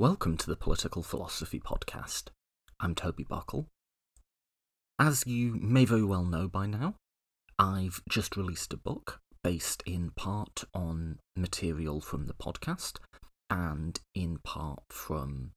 [0.00, 2.28] Welcome to the Political Philosophy Podcast.
[2.78, 3.66] I'm Toby Buckle.
[4.96, 6.94] As you may very well know by now,
[7.58, 12.98] I've just released a book based in part on material from the podcast
[13.50, 15.50] and in part from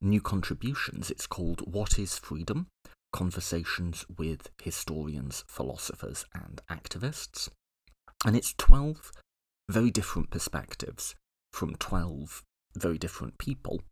[0.00, 1.08] new contributions.
[1.08, 2.66] It's called What is Freedom?
[3.12, 7.48] Conversations with Historians, Philosophers, and Activists.
[8.26, 9.12] And it's 12
[9.70, 11.14] very different perspectives
[11.52, 12.42] from 12
[12.78, 13.82] very different people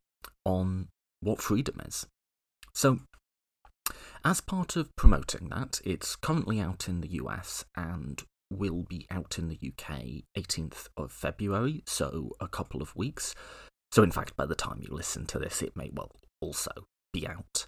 [0.44, 0.88] on
[1.20, 2.06] what freedom is.
[2.74, 3.00] So,
[4.24, 9.38] as part of promoting that, it's currently out in the US and will be out
[9.38, 13.34] in the UK 18th of February, so a couple of weeks.
[13.92, 16.72] So, in fact, by the time you listen to this, it may well also
[17.12, 17.66] be out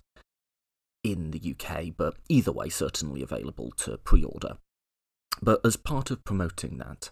[1.04, 4.58] in the UK, but either way, certainly available to pre order.
[5.40, 7.10] But as part of promoting that,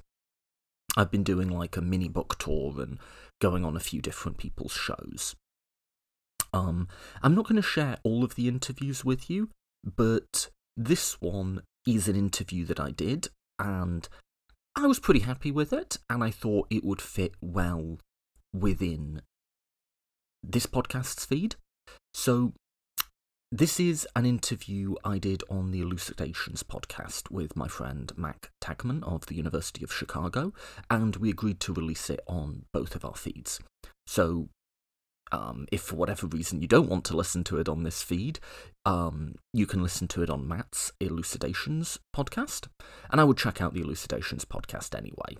[0.96, 2.98] I've been doing like a mini book tour and
[3.40, 5.36] going on a few different people's shows.
[6.52, 6.88] Um,
[7.22, 9.50] I'm not going to share all of the interviews with you,
[9.84, 13.28] but this one is an interview that I did,
[13.58, 14.08] and
[14.74, 17.98] I was pretty happy with it, and I thought it would fit well
[18.52, 19.22] within
[20.42, 21.56] this podcast's feed.
[22.14, 22.52] So
[23.56, 29.02] this is an interview I did on the Elucidations podcast with my friend Matt Teichman
[29.02, 30.52] of the University of Chicago,
[30.90, 33.58] and we agreed to release it on both of our feeds.
[34.06, 34.50] So,
[35.32, 38.40] um, if for whatever reason you don't want to listen to it on this feed,
[38.84, 42.68] um, you can listen to it on Matt's Elucidations podcast,
[43.10, 45.38] and I would check out the Elucidations podcast anyway.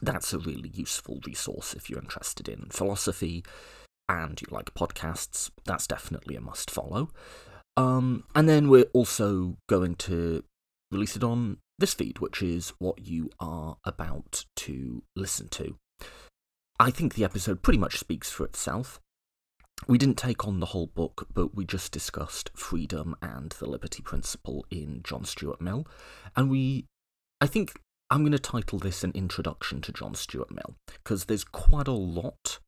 [0.00, 3.44] That's a really useful resource if you're interested in philosophy,
[4.08, 7.10] and you like podcasts, that's definitely a must follow.
[7.76, 10.44] Um, and then we're also going to
[10.90, 15.76] release it on this feed, which is what you are about to listen to.
[16.78, 19.00] I think the episode pretty much speaks for itself.
[19.88, 24.02] We didn't take on the whole book, but we just discussed freedom and the liberty
[24.02, 25.86] principle in John Stuart Mill.
[26.36, 26.86] And we,
[27.40, 27.80] I think
[28.10, 31.92] I'm going to title this an introduction to John Stuart Mill, because there's quite a
[31.92, 32.58] lot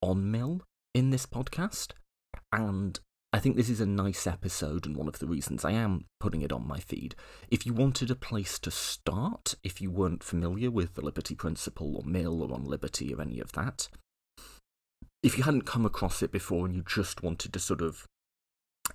[0.00, 0.62] on Mill
[0.94, 1.92] in this podcast.
[2.52, 2.98] And
[3.32, 6.42] I think this is a nice episode, and one of the reasons I am putting
[6.42, 7.14] it on my feed.
[7.50, 11.96] If you wanted a place to start, if you weren't familiar with the Liberty Principle
[11.96, 13.88] or Mill or on Liberty or any of that,
[15.22, 18.06] if you hadn't come across it before and you just wanted to sort of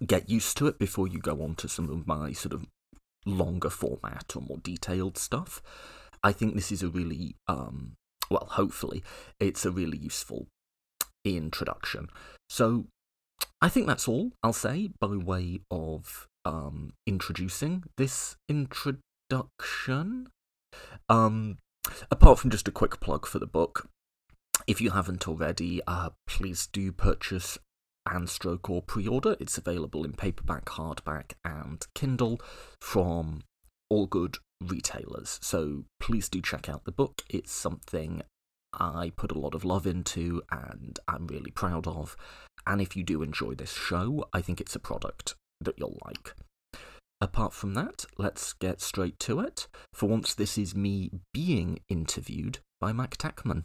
[0.05, 2.65] get used to it before you go on to some of my sort of
[3.25, 5.63] longer format or more detailed stuff,
[6.23, 7.93] I think this is a really, um,
[8.29, 9.03] well, hopefully,
[9.39, 10.47] it's a really useful
[11.35, 12.09] introduction.
[12.49, 12.85] So
[13.61, 20.27] I think that's all I'll say by way of um, introducing this introduction.
[21.09, 21.57] Um,
[22.11, 23.89] apart from just a quick plug for the book,
[24.67, 27.57] if you haven't already, uh, please do purchase
[28.05, 29.35] and stroke or pre-order.
[29.39, 32.39] It's available in paperback, hardback, and Kindle
[32.81, 33.41] from
[33.89, 35.39] all good retailers.
[35.41, 37.21] So please do check out the book.
[37.29, 38.21] It's something
[38.77, 42.15] I put a lot of love into and I'm really proud of.
[42.65, 46.33] And if you do enjoy this show, I think it's a product that you'll like.
[47.19, 49.67] Apart from that, let's get straight to it.
[49.93, 53.63] For once, this is me being interviewed by Matt Teichman.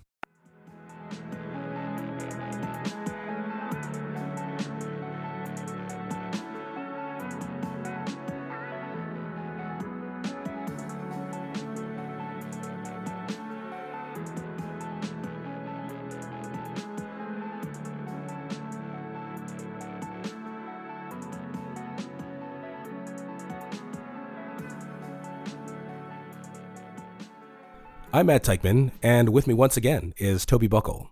[28.14, 31.10] I'm Matt Teichman, and with me once again is Toby Buckle,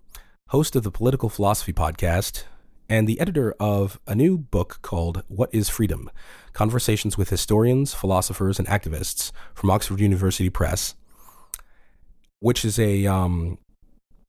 [0.48, 2.44] host of the Political Philosophy Podcast
[2.90, 6.10] and the editor of a new book called What is Freedom?
[6.52, 10.94] Conversations with Historians, Philosophers, and Activists from Oxford University Press,
[12.40, 13.56] which is a um,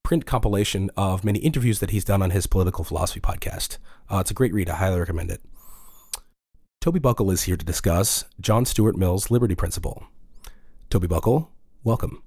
[0.02, 3.80] print compilation of many interviews that he's done on his Political Philosophy Podcast.
[4.10, 4.70] Uh, it's a great read.
[4.70, 5.42] I highly recommend it.
[6.80, 10.06] Toby Buckle is here to discuss John Stuart Mill's Liberty Principle.
[10.90, 11.52] Toby Buckle,
[11.84, 12.24] welcome.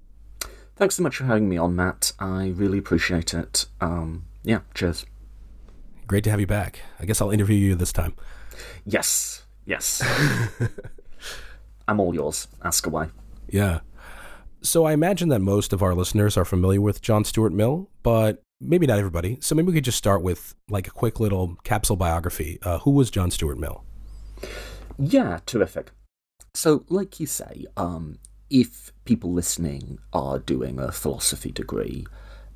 [0.76, 2.12] Thanks so much for having me on, Matt.
[2.18, 3.66] I really appreciate it.
[3.80, 5.06] Um, yeah, cheers.
[6.06, 6.80] Great to have you back.
[6.98, 8.14] I guess I'll interview you this time.
[8.84, 10.02] Yes, yes.
[11.88, 12.48] I'm all yours.
[12.62, 13.08] Ask away.
[13.48, 13.80] Yeah.
[14.62, 18.42] So I imagine that most of our listeners are familiar with John Stuart Mill, but
[18.60, 19.38] maybe not everybody.
[19.40, 22.58] So maybe we could just start with like a quick little capsule biography.
[22.62, 23.84] Uh, who was John Stuart Mill?
[24.98, 25.90] Yeah, terrific.
[26.54, 28.18] So, like you say, um,
[28.54, 32.06] if people listening are doing a philosophy degree,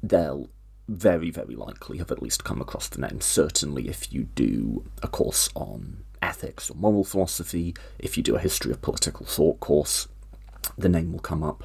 [0.01, 0.49] they'll
[0.87, 3.21] very, very likely have at least come across the name.
[3.21, 8.41] Certainly, if you do a course on ethics or moral philosophy, if you do a
[8.41, 10.07] history of political thought course,
[10.79, 11.65] the name will come up.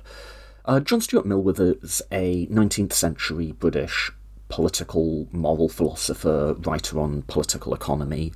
[0.66, 4.12] Uh, John Stuart Mill was a 19th century British
[4.50, 8.34] political moral philosopher, writer on political economy.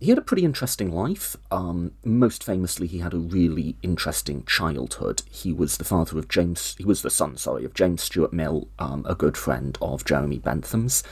[0.00, 1.36] He had a pretty interesting life.
[1.50, 5.22] Um, most famously, he had a really interesting childhood.
[5.28, 8.68] He was the father of James, he was the son, sorry, of James Stuart Mill,
[8.78, 11.02] um, a good friend of Jeremy Bentham's.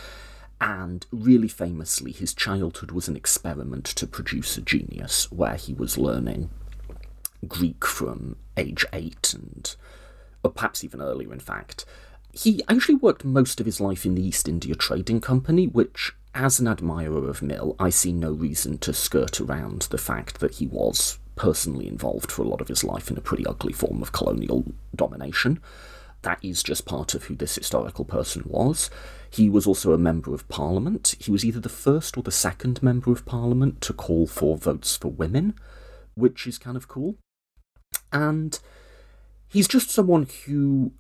[0.60, 5.98] And really famously, his childhood was an experiment to produce a genius where he was
[5.98, 6.50] learning
[7.46, 9.74] Greek from age eight and
[10.42, 11.84] or perhaps even earlier, in fact.
[12.32, 16.60] He actually worked most of his life in the East India Trading Company, which, as
[16.60, 20.66] an admirer of Mill, I see no reason to skirt around the fact that he
[20.66, 24.12] was personally involved for a lot of his life in a pretty ugly form of
[24.12, 25.60] colonial domination.
[26.22, 28.90] That is just part of who this historical person was.
[29.30, 31.14] He was also a member of parliament.
[31.18, 34.94] He was either the first or the second member of parliament to call for votes
[34.94, 35.54] for women,
[36.14, 37.16] which is kind of cool.
[38.12, 38.58] And
[39.48, 40.92] he's just someone who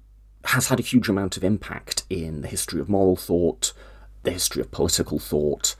[0.44, 3.74] has had a huge amount of impact in the history of moral thought,
[4.26, 5.76] the history of political thought,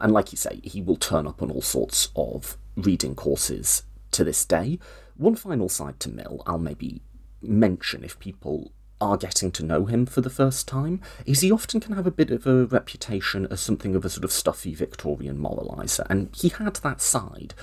[0.00, 4.24] and like you say, he will turn up on all sorts of reading courses to
[4.24, 4.80] this day.
[5.16, 7.02] One final side to Mill I'll maybe
[7.40, 11.78] mention if people are getting to know him for the first time is he often
[11.78, 15.38] can have a bit of a reputation as something of a sort of stuffy Victorian
[15.38, 17.54] moralizer, and he had that side.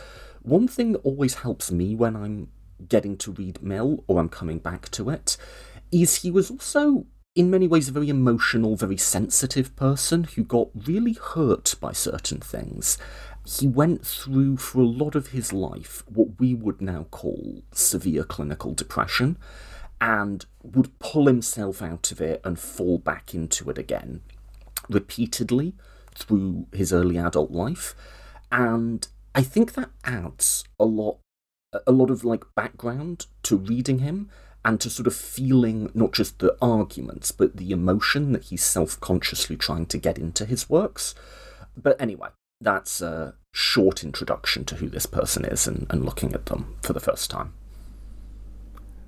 [0.43, 2.47] One thing that always helps me when I'm
[2.87, 5.35] getting to read Mill or I'm coming back to it
[5.91, 7.05] is he was also
[7.35, 12.39] in many ways a very emotional, very sensitive person who got really hurt by certain
[12.39, 12.97] things.
[13.45, 18.23] He went through for a lot of his life what we would now call severe
[18.23, 19.37] clinical depression
[19.99, 24.21] and would pull himself out of it and fall back into it again
[24.89, 25.73] repeatedly
[26.15, 27.95] through his early adult life.
[28.51, 31.19] And I think that adds a lot
[31.87, 34.29] a lot of like background to reading him
[34.63, 39.55] and to sort of feeling not just the arguments but the emotion that he's self-consciously
[39.57, 41.15] trying to get into his works
[41.75, 42.29] but anyway
[42.59, 46.93] that's a short introduction to who this person is and, and looking at them for
[46.93, 47.53] the first time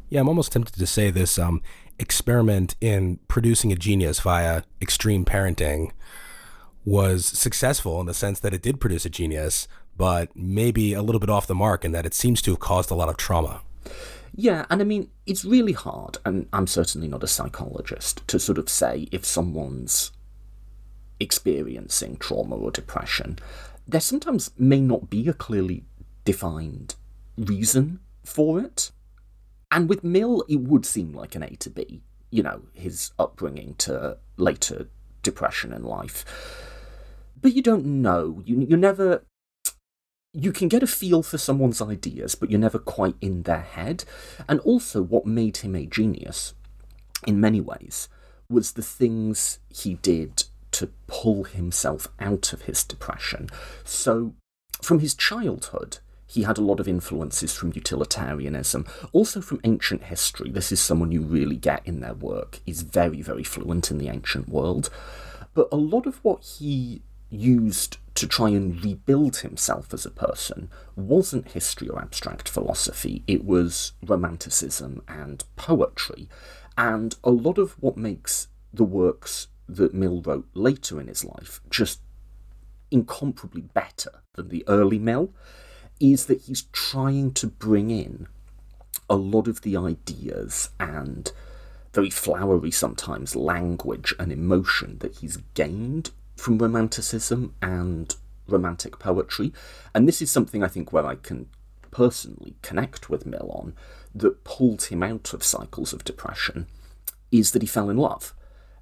[0.09, 1.61] yeah i'm almost tempted to say this um,
[2.00, 5.91] experiment in producing a genius via extreme parenting
[6.85, 11.19] was successful in the sense that it did produce a genius but maybe a little
[11.19, 13.61] bit off the mark in that it seems to have caused a lot of trauma.
[14.35, 18.57] Yeah, and I mean, it's really hard, and I'm certainly not a psychologist, to sort
[18.57, 20.12] of say if someone's
[21.19, 23.38] experiencing trauma or depression.
[23.88, 25.85] There sometimes may not be a clearly
[26.25, 26.95] defined
[27.38, 28.91] reason for it.
[29.71, 33.75] And with Mill, it would seem like an A to B, you know, his upbringing
[33.79, 34.88] to later
[35.21, 36.25] depression in life.
[37.41, 38.41] But you don't know.
[38.45, 39.24] You, you never
[40.33, 44.03] you can get a feel for someone's ideas, but you're never quite in their head.
[44.50, 46.56] And also, what made him a genius,
[47.27, 48.09] in many ways,
[48.50, 53.47] was the things he did to pull himself out of his depression.
[53.83, 54.33] So,
[54.81, 60.50] from his childhood, he had a lot of influences from utilitarianism, also from ancient history.
[60.50, 62.60] This is someone you really get in their work.
[62.65, 64.89] He's very, very fluent in the ancient world.
[65.53, 70.70] But a lot of what he used to try and rebuild himself as a person
[70.96, 76.29] wasn't history or abstract philosophy, it was romanticism and poetry.
[76.77, 81.62] And a lot of what makes the works that Mill wrote later in his life
[81.70, 82.01] just
[82.91, 85.34] incomparably better than the early Mill
[86.00, 88.27] is that he's trying to bring in
[89.10, 91.32] a lot of the ideas and
[91.93, 98.16] very flowery sometimes language and emotion that he's gained from romanticism and
[98.48, 99.54] romantic poetry.
[99.94, 101.48] And this is something I think where I can
[101.92, 103.74] personally connect with Mill on
[104.16, 106.68] that pulled him out of cycles of depression
[107.32, 108.34] is that he fell in love.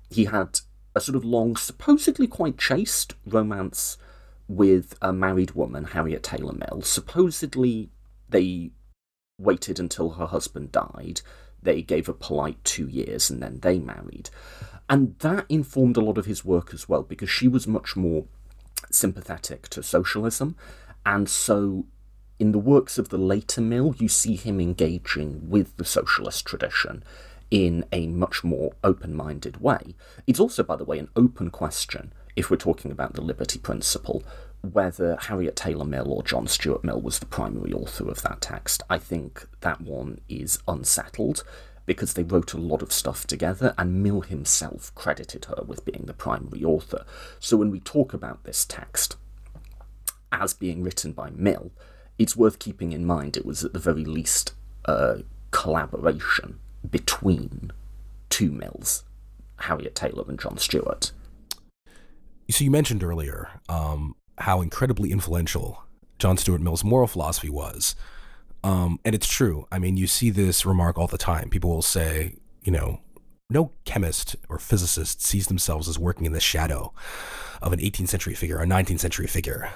[0.09, 0.59] He had
[0.95, 3.97] a sort of long, supposedly quite chaste romance
[4.47, 6.81] with a married woman, Harriet Taylor Mill.
[6.81, 7.89] Supposedly,
[8.27, 8.71] they
[9.37, 11.21] waited until her husband died.
[11.61, 14.29] They gave a polite two years and then they married.
[14.91, 18.25] And that informed a lot of his work as well, because she was much more
[18.91, 20.57] sympathetic to socialism.
[21.05, 21.85] And so,
[22.39, 27.05] in the works of the later Mill, you see him engaging with the socialist tradition
[27.49, 29.95] in a much more open minded way.
[30.27, 34.23] It's also, by the way, an open question, if we're talking about the liberty principle,
[34.59, 38.83] whether Harriet Taylor Mill or John Stuart Mill was the primary author of that text.
[38.89, 41.45] I think that one is unsettled
[41.91, 46.05] because they wrote a lot of stuff together, and Mill himself credited her with being
[46.05, 47.03] the primary author.
[47.37, 49.17] So when we talk about this text
[50.31, 51.73] as being written by Mill,
[52.17, 54.53] it's worth keeping in mind it was at the very least
[54.85, 57.71] a collaboration between
[58.29, 59.03] two Mills,
[59.57, 61.11] Harriet Taylor and John Stuart.
[62.49, 65.83] So you mentioned earlier um, how incredibly influential
[66.19, 67.97] John Stuart Mill's moral philosophy was.
[68.63, 69.67] Um, and it's true.
[69.71, 71.49] I mean, you see this remark all the time.
[71.49, 72.99] People will say, you know,
[73.49, 76.93] no chemist or physicist sees themselves as working in the shadow
[77.61, 79.71] of an 18th century figure, a 19th century figure.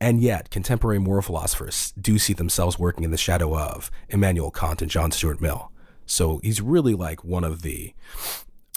[0.00, 4.82] And yet, contemporary moral philosophers do see themselves working in the shadow of Immanuel Kant
[4.82, 5.72] and John Stuart Mill.
[6.06, 7.94] So he's really like one of the,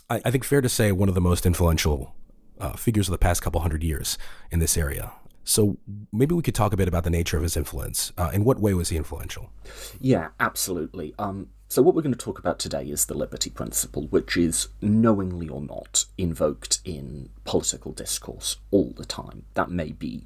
[0.09, 2.15] I, I think, fair to say, one of the most influential
[2.59, 4.17] uh, figures of the past couple hundred years
[4.51, 5.11] in this area.
[5.47, 5.77] So
[6.11, 8.11] maybe we could talk a bit about the nature of his influence.
[8.17, 9.49] Uh, in what way was he influential?
[9.97, 11.15] Yeah, absolutely.
[11.17, 14.67] Um, so what we're going to talk about today is the liberty principle, which is
[14.81, 19.45] knowingly or not invoked in political discourse all the time.
[19.53, 20.25] That may be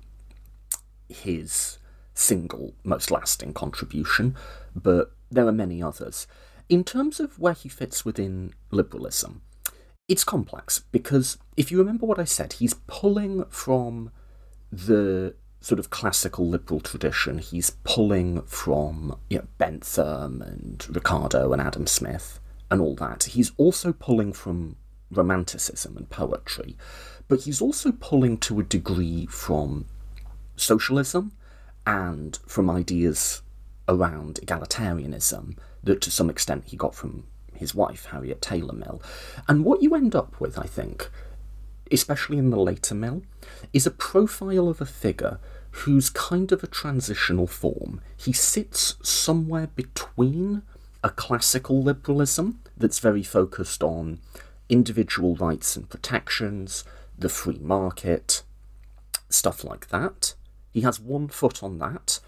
[1.08, 1.78] his
[2.16, 4.36] single most lasting contribution,
[4.76, 6.26] but there are many others.
[6.68, 9.44] In terms of where he fits within liberalism,
[10.08, 14.10] it's complex because if you remember what I said, he's pulling from
[14.72, 17.38] the sort of classical liberal tradition.
[17.38, 23.24] He's pulling from you know, Bentham and Ricardo and Adam Smith and all that.
[23.24, 24.76] He's also pulling from
[25.12, 26.78] romanticism and poetry,
[27.28, 29.86] but he's also pulling to a degree from
[30.56, 31.34] socialism
[31.86, 33.42] and from ideas
[33.88, 39.02] around egalitarianism that to some extent he got from his wife, Harriet Taylor Mill.
[39.48, 41.10] And what you end up with, I think,
[41.92, 43.24] especially in the later Mill,
[43.74, 45.40] is a profile of a figure
[45.72, 48.02] who's kind of a transitional form.
[48.18, 50.64] He sits somewhere between
[51.04, 54.20] a classical liberalism that's very focused on
[54.70, 56.84] individual rights and protections,
[57.18, 58.44] the free market,
[59.30, 60.36] stuff like that.
[60.72, 62.20] He has one foot on that,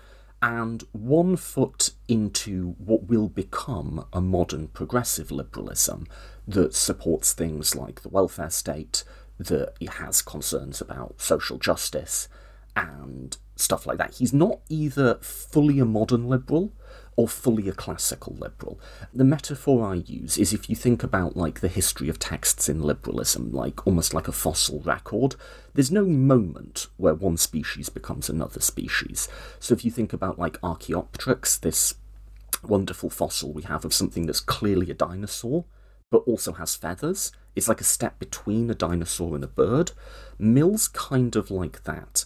[0.41, 6.05] and one foot into what will become a modern progressive liberalism
[6.46, 9.05] that supports things like the welfare state,
[9.43, 12.27] that he has concerns about social justice
[12.75, 14.15] and stuff like that.
[14.15, 16.73] He's not either fully a modern liberal
[17.15, 18.79] or fully a classical liberal.
[19.13, 22.81] The metaphor I use is if you think about like the history of texts in
[22.81, 25.35] liberalism, like almost like a fossil record,
[25.73, 29.27] there's no moment where one species becomes another species.
[29.59, 31.95] So if you think about like Archaeopteryx, this
[32.63, 35.65] wonderful fossil we have of something that's clearly a dinosaur,
[36.09, 39.91] but also has feathers, it's like a step between a dinosaur and a bird.
[40.38, 42.25] Mill's kind of like that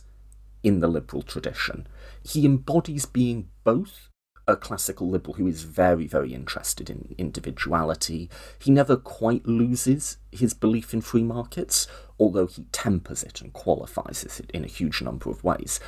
[0.64, 1.88] in the liberal tradition.
[2.24, 4.10] He embodies being both
[4.48, 8.30] a classical liberal who is very, very interested in individuality.
[8.60, 11.86] He never quite loses his belief in free markets,
[12.18, 15.80] although he tempers it and qualifies it in a huge number of ways.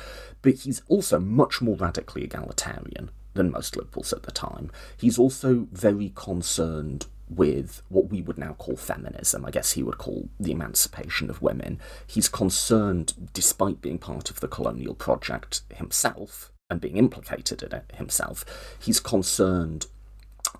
[0.42, 4.70] But he's also much more radically egalitarian than most liberals at the time.
[4.96, 9.46] He's also very concerned with what we would now call feminism.
[9.46, 11.78] I guess he would call the emancipation of women.
[12.06, 17.92] He's concerned, despite being part of the colonial project himself and being implicated in it
[17.94, 18.44] himself,
[18.78, 19.86] he's concerned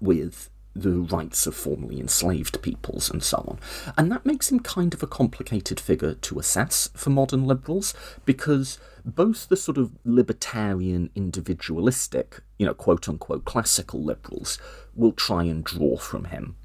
[0.00, 3.59] with the rights of formerly enslaved peoples and so on.
[3.99, 7.93] And that makes him kind of a complicated figure to assess for modern liberals
[8.25, 14.59] because both the sort of libertarian, individualistic, you know, quote unquote classical liberals
[14.95, 16.57] will try and draw from him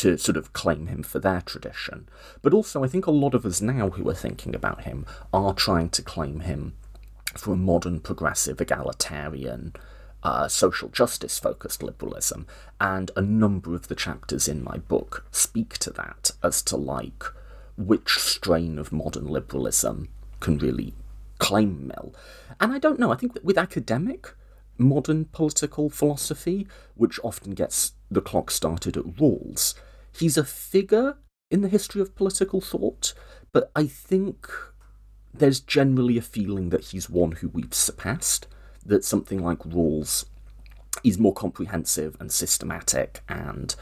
[0.00, 2.08] to sort of claim him for their tradition.
[2.42, 5.54] But also, I think a lot of us now who are thinking about him are
[5.54, 6.74] trying to claim him
[7.36, 9.74] for a modern, progressive, egalitarian,
[10.22, 12.46] uh, social justice focused liberalism.
[12.80, 17.24] And a number of the chapters in my book speak to that as to like
[17.76, 20.08] which strain of modern liberalism
[20.40, 20.94] can really
[21.38, 22.14] claim Mill.
[22.60, 24.34] And I don't know, I think with academic
[24.78, 29.74] modern political philosophy, which often gets the clock started at Rawls,
[30.18, 31.16] He's a figure
[31.50, 33.14] in the history of political thought,
[33.52, 34.48] but I think
[35.32, 38.48] there's generally a feeling that he's one who we've surpassed,
[38.84, 40.24] that something like Rawls
[41.04, 43.74] is more comprehensive and systematic and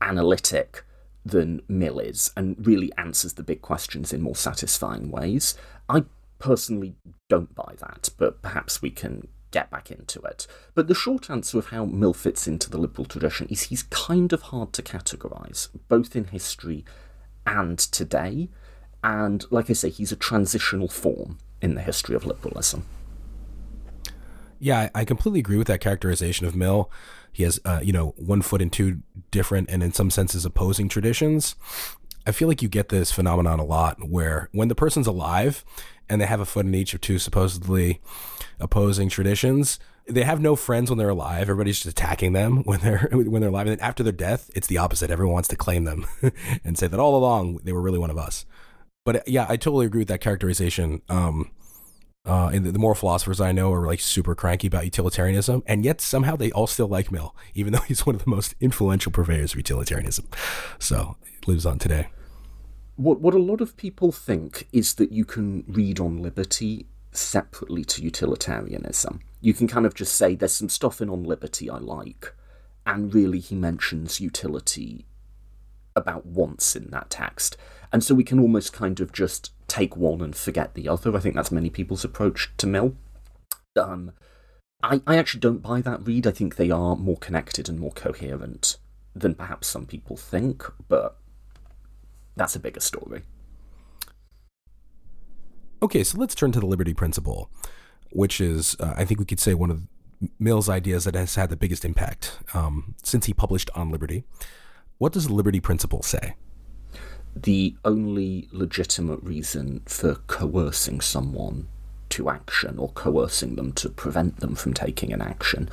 [0.00, 0.84] analytic
[1.24, 5.56] than Mill is, and really answers the big questions in more satisfying ways.
[5.88, 6.04] I
[6.38, 6.94] personally
[7.28, 10.46] don't buy that, but perhaps we can get back into it.
[10.74, 14.32] But the short answer of how Mill fits into the liberal tradition is he's kind
[14.32, 16.84] of hard to categorise, both in history
[17.46, 18.48] and today.
[19.02, 22.84] And like I say, he's a transitional form in the history of liberalism.
[24.58, 26.90] Yeah, I completely agree with that characterization of Mill.
[27.30, 30.88] He has, uh, you know, one foot in two different and in some senses opposing
[30.88, 31.54] traditions.
[32.26, 35.64] I feel like you get this phenomenon a lot where when the person's alive
[36.08, 38.00] and they have a foot in each of two supposedly
[38.60, 41.42] opposing traditions, they have no friends when they're alive.
[41.42, 43.66] Everybody's just attacking them when they're when they're alive.
[43.66, 45.10] And then after their death, it's the opposite.
[45.10, 46.06] Everyone wants to claim them
[46.64, 48.46] and say that all along they were really one of us.
[49.04, 51.02] But yeah, I totally agree with that characterization.
[51.08, 51.50] Um,
[52.24, 55.84] uh, and the, the moral philosophers I know are like super cranky about utilitarianism, and
[55.84, 59.12] yet somehow they all still like Mill, even though he's one of the most influential
[59.12, 60.26] purveyors of utilitarianism.
[60.78, 62.08] So it lives on today.
[62.96, 66.86] What what a lot of people think is that you can read on liberty
[67.18, 69.20] separately to utilitarianism.
[69.40, 72.34] You can kind of just say there's some stuff in on liberty I like,
[72.84, 75.06] and really he mentions utility
[75.94, 77.56] about once in that text.
[77.92, 81.16] And so we can almost kind of just take one and forget the other.
[81.16, 82.94] I think that's many people's approach to Mill.
[83.76, 84.12] Um,
[84.82, 86.26] I, I actually don't buy that read.
[86.26, 88.76] I think they are more connected and more coherent
[89.14, 91.16] than perhaps some people think, but
[92.36, 93.22] that's a bigger story.
[95.82, 97.50] Okay, so let's turn to the liberty principle,
[98.10, 99.82] which is, uh, I think we could say, one of
[100.38, 104.24] Mill's ideas that has had the biggest impact um, since he published On Liberty.
[104.96, 106.34] What does the liberty principle say?
[107.34, 111.68] The only legitimate reason for coercing someone
[112.08, 115.68] to action or coercing them to prevent them from taking an action,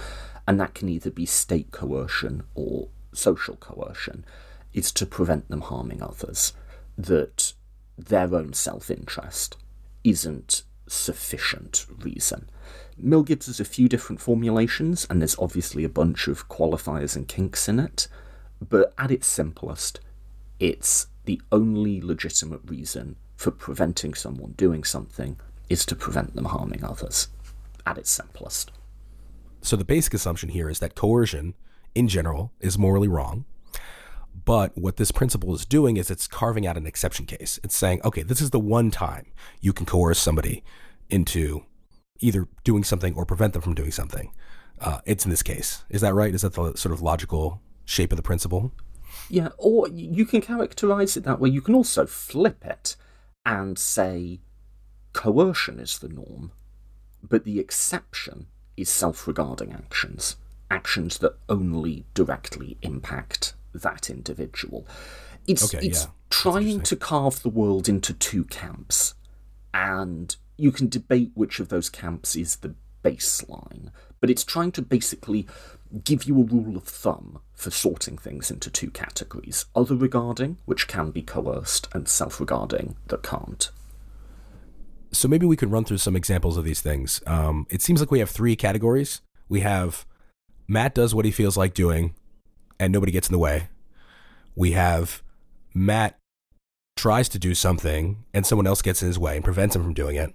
[0.45, 4.25] and that can either be state coercion or social coercion,
[4.73, 6.51] is to prevent them harming others,
[6.97, 7.53] that
[7.97, 9.55] their own self interest
[10.03, 12.49] isn't sufficient reason.
[12.97, 17.27] Mill gives us a few different formulations, and there's obviously a bunch of qualifiers and
[17.27, 18.07] kinks in it,
[18.69, 19.99] but at its simplest,
[20.59, 25.37] it's the only legitimate reason for preventing someone doing something
[25.69, 27.27] is to prevent them harming others.
[27.85, 28.71] At its simplest.
[29.61, 31.55] So the basic assumption here is that coercion,
[31.95, 33.45] in general, is morally wrong,
[34.45, 37.59] but what this principle is doing is it's carving out an exception case.
[37.63, 39.27] It's saying, okay, this is the one time
[39.61, 40.63] you can coerce somebody
[41.09, 41.65] into
[42.19, 44.33] either doing something or prevent them from doing something.
[44.79, 45.83] Uh, it's in this case.
[45.89, 46.33] Is that right?
[46.33, 48.73] Is that the sort of logical shape of the principle?
[49.29, 51.49] Yeah, or you can characterize it that way.
[51.49, 52.95] You can also flip it
[53.45, 54.39] and say
[55.13, 56.51] coercion is the norm,
[57.21, 60.37] but the exception is self regarding actions,
[60.71, 64.87] actions that only directly impact that individual.
[65.47, 66.09] It's okay, it's yeah.
[66.29, 69.13] trying to carve the world into two camps,
[69.73, 73.89] and you can debate which of those camps is the baseline,
[74.21, 75.45] but it's trying to basically
[76.03, 80.87] give you a rule of thumb for sorting things into two categories other regarding, which
[80.87, 83.69] can be coerced, and self regarding, that can't.
[85.11, 87.21] So maybe we could run through some examples of these things.
[87.27, 89.21] Um, it seems like we have three categories.
[89.47, 90.07] We have
[90.67, 92.15] Matt does what he feels like doing,
[92.79, 93.69] and nobody gets in the way.
[94.55, 95.21] We have
[95.73, 96.17] Matt
[96.95, 99.93] tries to do something and someone else gets in his way and prevents him from
[99.93, 100.33] doing it.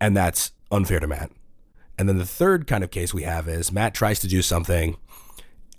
[0.00, 1.30] And that's unfair to Matt.
[1.96, 4.96] And then the third kind of case we have is Matt tries to do something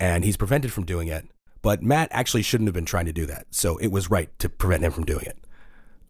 [0.00, 1.26] and he's prevented from doing it,
[1.62, 3.46] but Matt actually shouldn't have been trying to do that.
[3.50, 5.38] So it was right to prevent him from doing it.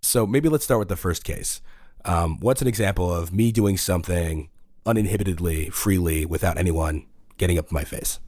[0.03, 1.61] So maybe let's start with the first case.
[2.05, 4.49] Um, what's an example of me doing something
[4.85, 7.07] uninhibitedly, freely, without anyone
[7.39, 8.21] getting up in my face?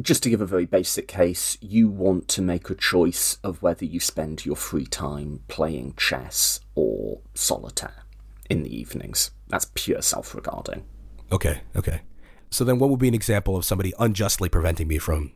[0.00, 3.84] Just to give a very basic case, you want to make a choice of whether
[3.84, 8.04] you spend your free time playing chess or solitaire
[8.48, 9.30] in the evenings.
[9.48, 10.84] That's pure self regarding.
[11.30, 12.02] Okay, okay.
[12.50, 15.32] So then what would be an example of somebody unjustly preventing me from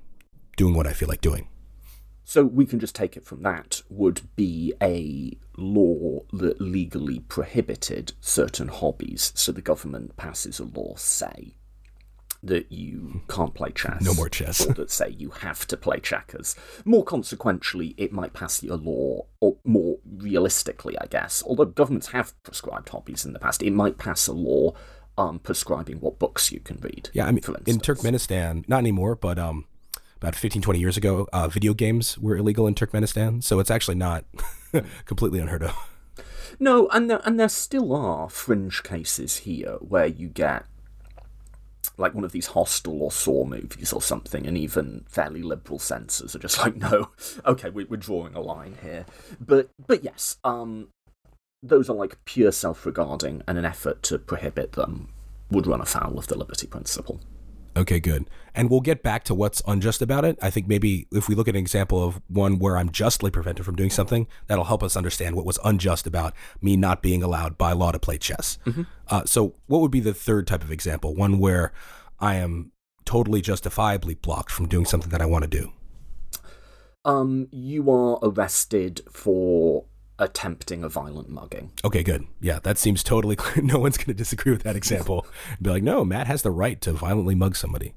[0.57, 1.49] doing what I feel like doing?
[2.25, 8.15] So we can just take it from that would be a law that legally prohibited
[8.21, 9.33] certain hobbies.
[9.37, 11.55] So the government passes a law, say,
[12.47, 14.03] that you can't play chess.
[14.03, 14.67] No more chess.
[14.67, 16.57] or that say you have to play checkers.
[16.85, 22.41] More consequentially, it might pass a law, or more realistically, I guess, although governments have
[22.43, 24.75] prescribed hobbies in the past, it might pass a law
[25.19, 27.11] um, prescribing what books you can read.
[27.13, 29.67] Yeah, I mean, in Turkmenistan, not anymore, but um,
[30.17, 33.97] about 15, 20 years ago, uh, video games were illegal in Turkmenistan, so it's actually
[33.97, 34.25] not
[35.05, 35.77] completely unheard of.
[36.59, 40.65] No, and there, and there still are fringe cases here where you get
[41.97, 46.35] like one of these Hostel or Saw movies or something, and even fairly liberal censors
[46.35, 47.11] are just like, no,
[47.45, 49.07] okay, we, are drawing a line here.
[49.41, 50.89] But but yes, um,
[51.63, 55.09] those are like pure self-regarding, and an effort to prohibit them
[55.51, 57.21] would run afoul of the liberty principle.
[57.77, 58.31] Okay, good.
[58.55, 60.39] And we'll get back to what's unjust about it.
[60.41, 63.67] I think maybe if we look at an example of one where I'm justly prevented
[63.67, 67.59] from doing something, that'll help us understand what was unjust about me not being allowed
[67.59, 68.59] by law to play chess.
[68.65, 68.83] Mm-hmm.
[69.09, 71.15] Uh, so, what would be the third type of example?
[71.15, 71.73] One where
[72.19, 72.73] I am
[73.05, 75.73] totally justifiably blocked from doing something that I want to do.
[77.05, 79.85] Um, you are arrested for
[80.19, 81.73] attempting a violent mugging.
[81.85, 82.27] Okay, good.
[82.41, 83.65] Yeah, that seems totally clear.
[83.65, 85.27] No one's going to disagree with that example.
[85.61, 87.95] Be like, no, Matt has the right to violently mug somebody.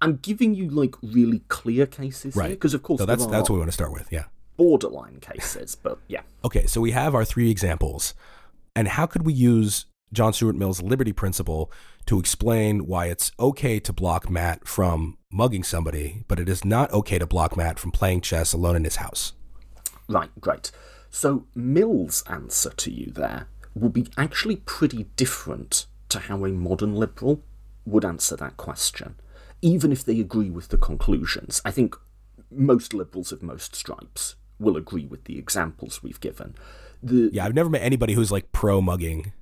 [0.00, 2.50] I'm giving you like really clear cases, right?
[2.50, 4.12] Because of course, so that's that's what we want to start with.
[4.12, 4.24] Yeah,
[4.56, 6.22] borderline cases, but yeah.
[6.44, 8.12] Okay, so we have our three examples,
[8.76, 11.72] and how could we use John Stuart Mill's liberty principle
[12.06, 16.92] to explain why it's okay to block Matt from mugging somebody, but it is not
[16.92, 19.32] okay to block Matt from playing chess alone in his house?
[20.08, 20.70] Right, great.
[21.14, 26.96] So Mill's answer to you there will be actually pretty different to how a modern
[26.96, 27.40] liberal
[27.86, 29.14] would answer that question,
[29.62, 31.62] even if they agree with the conclusions.
[31.64, 31.94] I think
[32.50, 36.56] most liberals of most stripes will agree with the examples we've given.
[37.00, 39.32] The, yeah, I've never met anybody who's like pro mugging,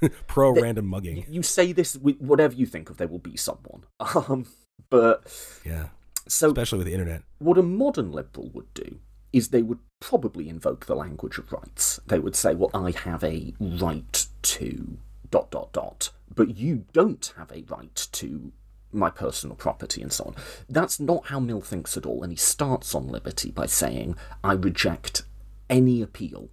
[0.28, 1.26] pro random mugging.
[1.28, 3.82] You say this with whatever you think of, there will be someone.
[4.28, 4.46] Um,
[4.90, 5.24] but
[5.64, 5.88] yeah,
[6.28, 9.00] so especially with the internet, what a modern liberal would do
[9.32, 12.00] is they would probably invoke the language of rights.
[12.06, 14.98] They would say, well, I have a right to
[15.30, 18.52] dot dot dot, but you don't have a right to
[18.92, 20.36] my personal property and so on.
[20.68, 24.52] That's not how Mill thinks at all, and he starts on liberty by saying, I
[24.52, 25.22] reject
[25.68, 26.48] any appeal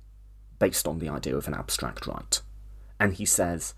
[0.60, 2.42] based on the idea of an abstract right.
[3.00, 3.74] And he says,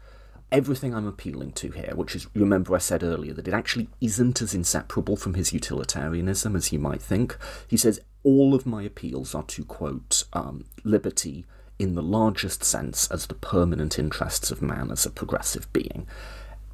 [0.56, 4.42] everything I'm appealing to here, which is, remember I said earlier that it actually isn't
[4.42, 7.38] as inseparable from his utilitarianism as you might think.
[7.68, 11.46] He says, all of my appeals are to quote um, liberty
[11.78, 16.08] in the largest sense as the permanent interests of man as a progressive being.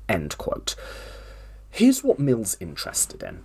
[0.08, 0.76] End quote.
[1.72, 3.44] Here's what Mill's interested in.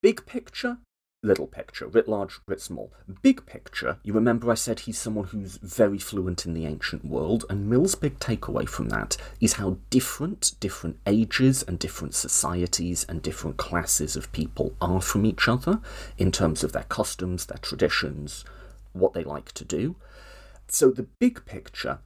[0.00, 0.78] Big picture,
[1.22, 2.92] little picture, writ large, writ small.
[3.22, 7.44] Big picture, you remember I said he's someone who's very fluent in the ancient world,
[7.48, 13.22] and Mill's big takeaway from that is how different different ages and different societies and
[13.22, 15.80] different classes of people are from each other
[16.18, 18.44] in terms of their customs, their traditions,
[18.92, 19.94] what they like to do.
[20.66, 22.00] So the big picture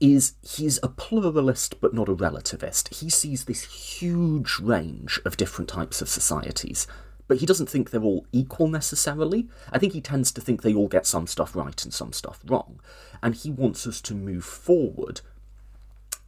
[0.00, 2.94] is he's a pluralist but not a relativist.
[2.94, 6.86] He sees this huge range of different types of societies
[7.26, 9.48] but he doesn't think they're all equal necessarily.
[9.72, 12.40] I think he tends to think they all get some stuff right and some stuff
[12.46, 12.80] wrong.
[13.22, 15.20] And he wants us to move forward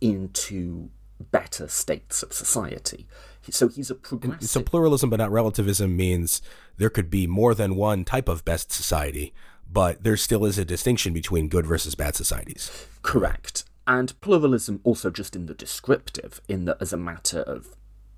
[0.01, 3.07] into better states of society.
[3.51, 4.49] So he's a progressive.
[4.49, 6.43] So pluralism but not relativism means
[6.77, 9.33] there could be more than one type of best society,
[9.71, 12.87] but there still is a distinction between good versus bad societies.
[13.03, 13.65] Correct.
[13.87, 17.77] And pluralism also just in the descriptive, in that as a matter of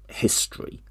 [0.09, 0.83] history,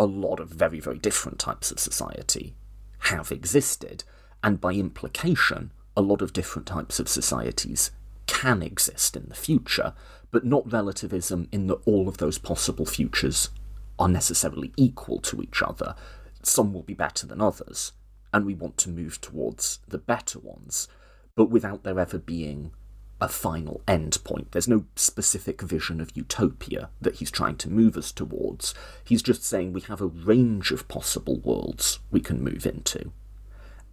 [0.00, 2.54] a lot of very, very different types of society
[3.00, 4.02] have existed,
[4.42, 7.90] and by implication, a lot of different types of societies
[8.26, 9.92] can exist in the future,
[10.30, 13.50] but not relativism in that all of those possible futures
[13.98, 15.94] are necessarily equal to each other.
[16.42, 17.92] Some will be better than others,
[18.32, 20.88] and we want to move towards the better ones,
[21.36, 22.72] but without there ever being
[23.20, 24.52] a final end point.
[24.52, 28.74] There's no specific vision of utopia that he's trying to move us towards.
[29.04, 33.12] He's just saying we have a range of possible worlds we can move into.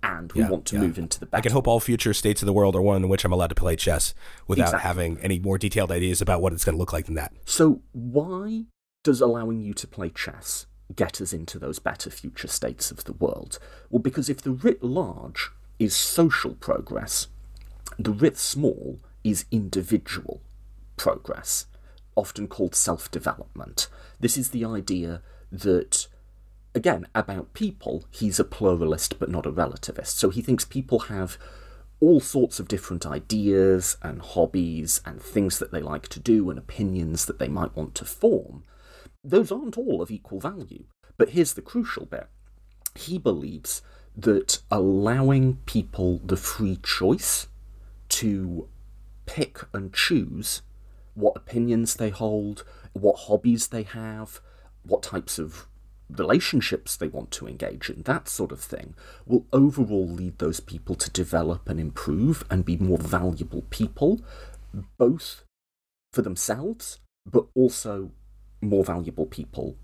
[0.04, 0.82] And we yeah, want to yeah.
[0.84, 1.40] move into the better.
[1.40, 3.48] I can hope all future states of the world are one in which I'm allowed
[3.48, 4.14] to play chess
[4.48, 4.88] without exactly.
[4.88, 7.34] having any more detailed ideas about what it's going to look like than that.
[7.46, 8.66] So, why
[9.04, 13.14] does allowing you to play chess get us into those better future states of the
[13.14, 13.58] world?
[13.90, 17.28] Well, because if the writ large is social progress,
[17.98, 20.42] the writ small is individual
[20.96, 21.68] progress,
[22.16, 23.88] often called self development.
[24.20, 26.08] This is the idea that,
[26.76, 30.08] again, about people, he's a pluralist but not a relativist.
[30.08, 31.38] So he thinks people have
[32.00, 36.60] all sorts of different ideas and hobbies and things that they like to do and
[36.60, 38.64] opinions that they might want to form.
[39.24, 40.86] Those aren't all of equal value.
[41.18, 42.28] But here's the crucial bit
[42.96, 43.82] he believes
[44.16, 47.48] that allowing people the free choice
[48.10, 48.68] to
[49.28, 50.64] pick and choose
[51.14, 52.64] what opinions they hold,
[52.94, 54.40] what hobbies they have,
[54.84, 55.68] what types of
[56.10, 60.96] relationships they want to engage in, that sort of thing, will overall lead those people
[60.96, 64.22] to develop and improve and be more valuable people,
[64.98, 65.44] both
[66.14, 68.12] for themselves, but also
[68.62, 69.76] more valuable people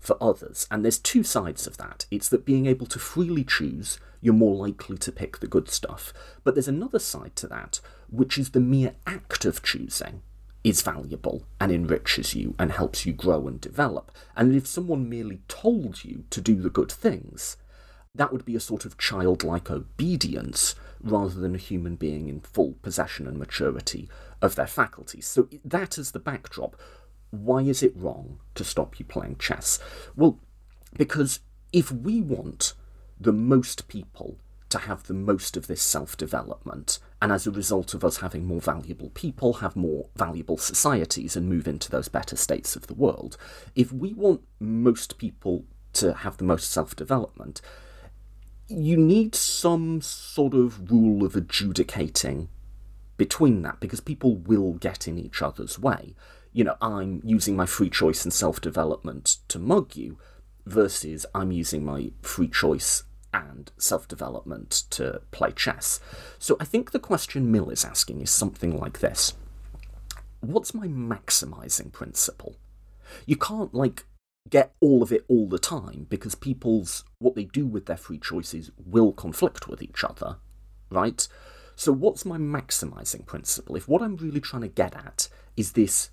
[0.00, 0.66] for others.
[0.70, 2.06] And there's two sides of that.
[2.10, 6.12] It's that being able to freely choose, you're more likely to pick the good stuff.
[6.42, 10.22] But there's another side to that, which is the mere act of choosing
[10.62, 14.12] is valuable and enriches you and helps you grow and develop.
[14.36, 17.56] And if someone merely told you to do the good things,
[18.14, 22.74] that would be a sort of childlike obedience rather than a human being in full
[22.82, 24.08] possession and maturity
[24.42, 25.26] of their faculties.
[25.26, 26.76] So, that is the backdrop.
[27.30, 29.78] Why is it wrong to stop you playing chess?
[30.16, 30.40] Well,
[30.96, 31.40] because
[31.72, 32.74] if we want
[33.18, 34.38] the most people
[34.70, 38.46] to have the most of this self development, and as a result of us having
[38.46, 42.94] more valuable people, have more valuable societies and move into those better states of the
[42.94, 43.36] world,
[43.74, 47.60] if we want most people to have the most self development,
[48.68, 52.48] you need some sort of rule of adjudicating
[53.16, 56.14] between that because people will get in each other's way.
[56.52, 60.18] You know, I'm using my free choice and self development to mug you
[60.64, 63.02] versus I'm using my free choice
[63.32, 66.00] and self development to play chess.
[66.38, 69.34] So I think the question Mill is asking is something like this
[70.40, 72.56] What's my maximizing principle?
[73.26, 74.06] You can't, like,
[74.48, 78.18] get all of it all the time because people's what they do with their free
[78.18, 80.36] choices will conflict with each other,
[80.90, 81.26] right?
[81.76, 83.76] So, what's my maximizing principle?
[83.76, 86.10] If what I'm really trying to get at is this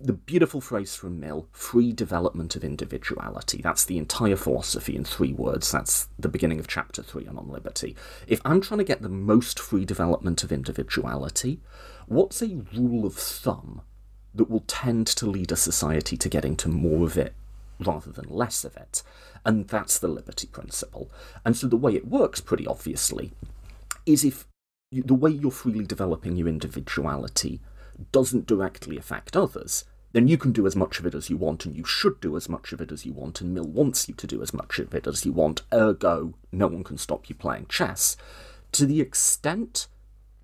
[0.00, 3.60] the beautiful phrase from Mill free development of individuality.
[3.60, 5.72] That's the entire philosophy in three words.
[5.72, 7.96] That's the beginning of chapter three on liberty.
[8.26, 11.60] If I'm trying to get the most free development of individuality,
[12.06, 13.82] what's a rule of thumb
[14.34, 17.34] that will tend to lead a society to getting to more of it
[17.80, 19.02] rather than less of it?
[19.44, 21.10] And that's the liberty principle.
[21.44, 23.32] And so the way it works, pretty obviously,
[24.06, 24.46] is if
[24.92, 27.60] you, the way you're freely developing your individuality
[28.12, 31.66] doesn't directly affect others, then you can do as much of it as you want,
[31.66, 34.14] and you should do as much of it as you want, and Mill wants you
[34.14, 37.34] to do as much of it as you want, ergo, no one can stop you
[37.34, 38.16] playing chess.
[38.72, 39.88] To the extent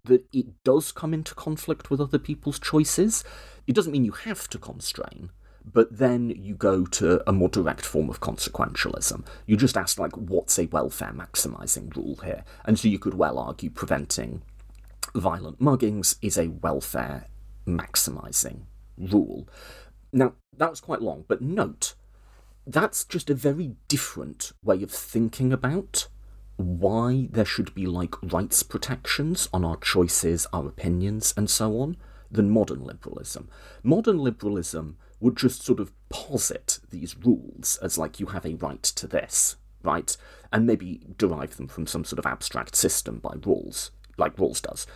[0.04, 3.24] that it does come into conflict with other people's choices,
[3.66, 5.30] it doesn't mean you have to constrain,
[5.64, 9.24] but then you go to a more direct form of consequentialism.
[9.46, 12.44] You just ask, like, what's a welfare maximizing rule here?
[12.66, 14.42] And so you could well argue preventing
[15.14, 17.26] violent muggings is a welfare
[17.66, 18.62] maximizing
[18.96, 19.48] rule.
[20.12, 21.94] Now, that was quite long, but note
[22.66, 26.08] that's just a very different way of thinking about
[26.56, 31.96] why there should be like rights protections on our choices, our opinions, and so on,
[32.30, 33.48] than modern liberalism.
[33.82, 38.82] Modern liberalism would just sort of posit these rules as like you have a right
[38.82, 40.16] to this, right?
[40.52, 44.86] And maybe derive them from some sort of abstract system by rules, like Rawls does.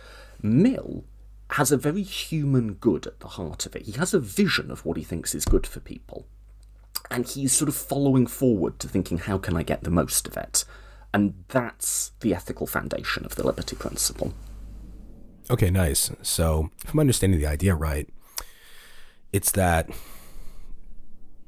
[0.41, 1.03] Mill
[1.51, 3.83] has a very human good at the heart of it.
[3.83, 6.27] He has a vision of what he thinks is good for people.
[7.09, 10.37] And he's sort of following forward to thinking, how can I get the most of
[10.37, 10.63] it?
[11.11, 14.33] And that's the ethical foundation of the liberty principle.
[15.49, 16.11] Okay, nice.
[16.21, 18.07] So, if I'm understanding the idea right,
[19.33, 19.89] it's that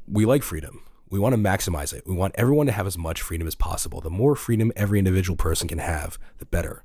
[0.08, 0.82] we like freedom.
[1.12, 2.08] We want to maximize it.
[2.08, 4.02] We want everyone to have as much freedom as possible.
[4.02, 6.84] The more freedom every individual person can have, the better.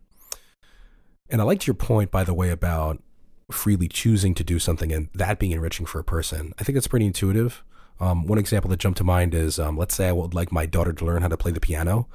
[1.31, 3.02] And I liked your point, by the way, about
[3.50, 6.52] freely choosing to do something and that being enriching for a person.
[6.59, 7.62] I think that's pretty intuitive.
[8.00, 10.66] Um, one example that jumped to mind is um, let's say I would like my
[10.66, 12.09] daughter to learn how to play the piano.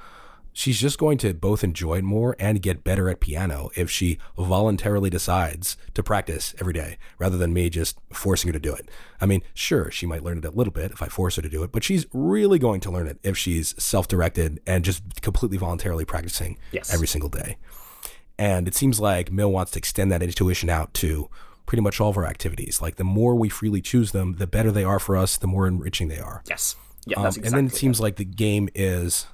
[0.54, 4.18] She's just going to both enjoy it more and get better at piano if she
[4.36, 8.90] voluntarily decides to practice every day rather than me just forcing her to do it.
[9.18, 11.48] I mean, sure, she might learn it a little bit if I force her to
[11.48, 15.22] do it, but she's really going to learn it if she's self directed and just
[15.22, 16.92] completely voluntarily practicing yes.
[16.92, 17.56] every single day.
[18.42, 21.30] And it seems like Mill wants to extend that intuition out to
[21.64, 22.82] pretty much all of our activities.
[22.82, 25.68] Like the more we freely choose them, the better they are for us, the more
[25.68, 26.42] enriching they are.
[26.48, 26.74] Yes.
[27.06, 28.02] Yeah, um, exactly and then it seems it.
[28.02, 29.26] like the game is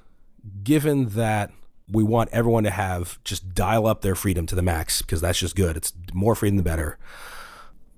[0.63, 1.51] given that
[1.91, 5.39] we want everyone to have just dial up their freedom to the max because that's
[5.39, 5.75] just good.
[5.75, 6.99] It's more freedom the better.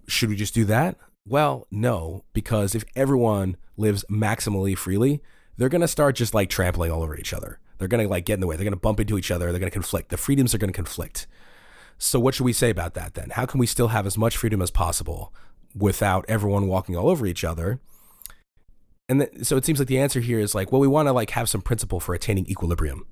[0.08, 0.96] Should we just do that?
[1.28, 5.22] Well, no, because if everyone lives maximally freely,
[5.58, 7.60] they're going to start just like trampling all over each other.
[7.78, 8.56] They're going to like get in the way.
[8.56, 9.52] They're going to bump into each other.
[9.52, 10.10] They're going to conflict.
[10.10, 11.28] The freedoms are going to conflict.
[11.98, 13.32] So what should we say about that then?
[13.32, 15.34] How can we still have as much freedom as possible
[15.76, 17.80] without everyone walking all over each other?
[19.08, 21.12] And th- so it seems like the answer here is like, well, we want to
[21.12, 23.06] like have some principle for attaining equilibrium.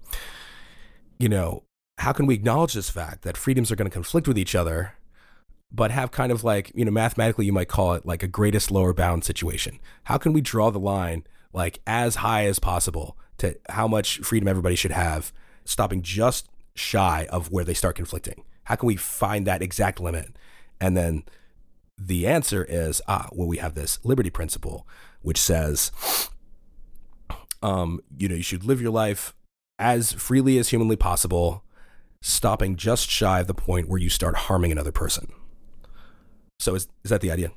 [1.19, 1.63] You know,
[1.97, 4.93] how can we acknowledge this fact that freedoms are going to conflict with each other,
[5.71, 8.71] but have kind of like, you know, mathematically you might call it like a greatest
[8.71, 9.79] lower bound situation?
[10.05, 14.47] How can we draw the line like as high as possible to how much freedom
[14.47, 15.31] everybody should have,
[15.65, 18.43] stopping just shy of where they start conflicting?
[18.63, 20.35] How can we find that exact limit?
[20.79, 21.23] And then
[21.97, 24.87] the answer is ah, well, we have this liberty principle,
[25.21, 25.91] which says,
[27.61, 29.33] um, you know, you should live your life
[29.77, 31.63] as freely as humanly possible,
[32.21, 35.31] stopping just shy of the point where you start harming another person.
[36.59, 37.51] So is is that the idea?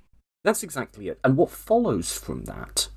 [0.44, 1.18] That's exactly it.
[1.22, 2.88] And what follows from that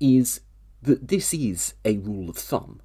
[0.00, 0.40] is
[0.82, 2.80] that this is a rule of thumb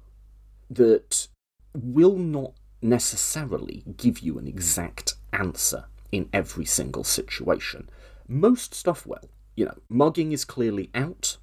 [0.70, 1.28] that
[1.74, 2.52] will not
[2.82, 7.88] necessarily give you an exact answer in every single situation.
[8.28, 9.30] Most stuff will.
[9.54, 11.38] You know, mugging is clearly out,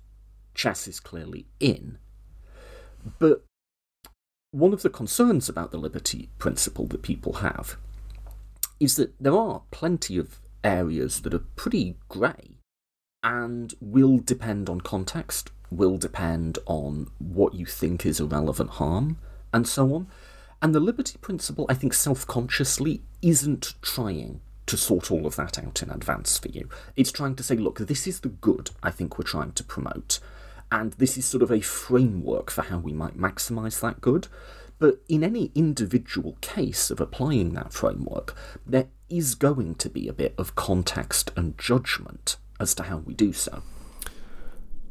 [0.53, 1.97] chess is clearly in.
[3.19, 3.43] But
[4.51, 7.77] one of the concerns about the liberty principle that people have
[8.79, 12.59] is that there are plenty of areas that are pretty grey
[13.23, 19.17] and will depend on context, will depend on what you think is a relevant harm,
[19.53, 20.07] and so on.
[20.61, 25.59] And the liberty principle, I think, self consciously isn't trying to sort all of that
[25.59, 26.69] out in advance for you.
[26.95, 30.19] It's trying to say, look, this is the good I think we're trying to promote,
[30.71, 34.27] and this is sort of a framework for how we might maximise that good.
[34.79, 40.13] But in any individual case of applying that framework, there is going to be a
[40.13, 43.63] bit of context and judgment as to how we do so.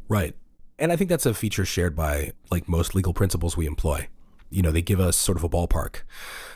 [0.07, 0.35] Right.
[0.79, 4.07] And I think that's a feature shared by like most legal principles we employ.
[4.49, 6.01] You know, they give us sort of a ballpark.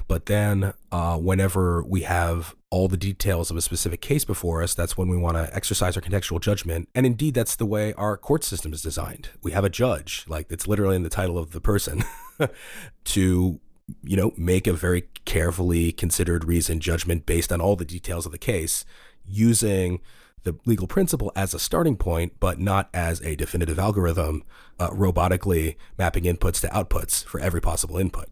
[0.07, 4.73] But then uh, whenever we have all the details of a specific case before us,
[4.73, 6.89] that's when we want to exercise our contextual judgment.
[6.93, 9.29] And indeed, that's the way our court system is designed.
[9.41, 12.03] We have a judge, like it's literally in the title of the person,
[13.05, 13.59] to
[14.03, 18.31] you know, make a very carefully considered reasoned judgment based on all the details of
[18.31, 18.85] the case,
[19.25, 19.99] using
[20.47, 24.43] the legal principle as a starting point, but not as a definitive algorithm,
[24.79, 28.27] uh, robotically mapping inputs to outputs for every possible input.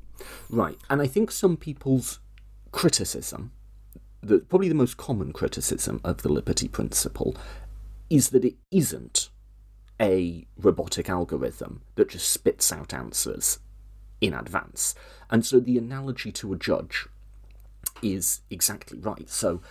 [0.49, 0.77] Right.
[0.89, 2.19] And I think some people's
[2.71, 3.51] criticism,
[4.21, 7.35] the, probably the most common criticism of the liberty principle,
[8.09, 9.29] is that it isn't
[10.01, 13.59] a robotic algorithm that just spits out answers
[14.21, 14.95] in advance.
[15.29, 17.07] And so the analogy to a judge
[18.01, 19.29] is exactly right.
[19.29, 19.61] So,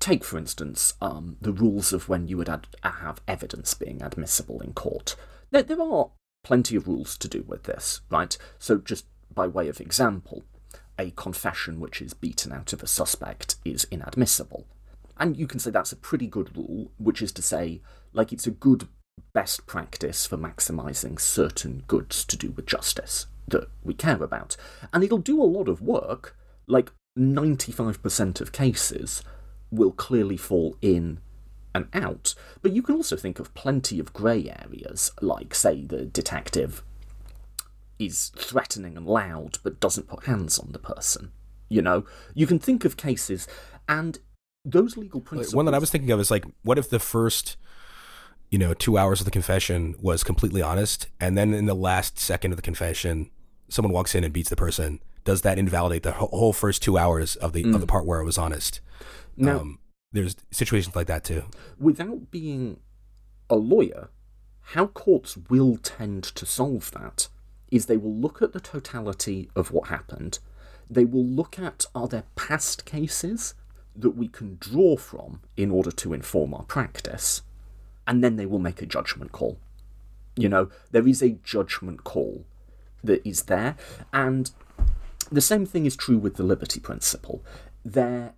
[0.00, 4.60] take for instance um, the rules of when you would ad- have evidence being admissible
[4.60, 5.14] in court.
[5.50, 6.10] There are
[6.42, 8.36] plenty of rules to do with this, right?
[8.58, 10.44] So, just by way of example,
[10.98, 14.66] a confession which is beaten out of a suspect is inadmissible.
[15.16, 17.82] And you can say that's a pretty good rule, which is to say,
[18.12, 18.88] like, it's a good
[19.34, 24.56] best practice for maximising certain goods to do with justice that we care about.
[24.92, 26.36] And it'll do a lot of work,
[26.66, 29.22] like 95% of cases
[29.70, 31.20] will clearly fall in
[31.74, 32.34] and out.
[32.62, 36.82] But you can also think of plenty of grey areas, like, say, the detective
[37.98, 41.32] is threatening and loud but doesn't put hands on the person.
[41.68, 42.04] You know,
[42.34, 43.46] you can think of cases,
[43.88, 44.18] and
[44.64, 45.54] those legal principles.
[45.54, 47.56] One that I was thinking of is like, what if the first
[48.50, 52.18] you know, two hours of the confession was completely honest, and then in the last
[52.18, 53.30] second of the confession,
[53.68, 57.36] someone walks in and beats the person, does that invalidate the whole first two hours
[57.36, 57.74] of the mm.
[57.74, 57.90] of the mm.
[57.90, 58.80] part where it was honest?
[59.36, 59.78] Now, um,
[60.12, 61.44] there's situations like that too.
[61.78, 62.80] Without being
[63.48, 64.10] a lawyer,
[64.60, 67.28] how courts will tend to solve that
[67.70, 70.38] is they will look at the totality of what happened.
[70.88, 73.54] They will look at are there past cases
[73.94, 77.42] that we can draw from in order to inform our practice,
[78.06, 79.58] and then they will make a judgment call.
[80.36, 82.44] You know, there is a judgment call
[83.02, 83.76] that is there.
[84.12, 84.50] And
[85.30, 87.44] the same thing is true with the liberty principle.
[87.84, 88.34] There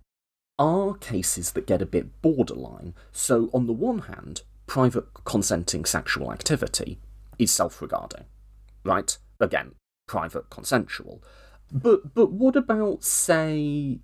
[0.59, 2.93] are cases that get a bit borderline.
[3.11, 6.99] So, on the one hand, private consenting sexual activity
[7.39, 8.25] is self regarding,
[8.83, 9.17] right?
[9.39, 9.75] Again,
[10.07, 11.23] private consensual.
[11.71, 13.99] But, but what about, say,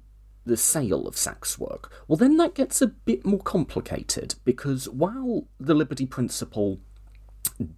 [0.45, 1.91] the sale of sex work?
[2.07, 6.79] Well, then that gets a bit more complicated because while the liberty principle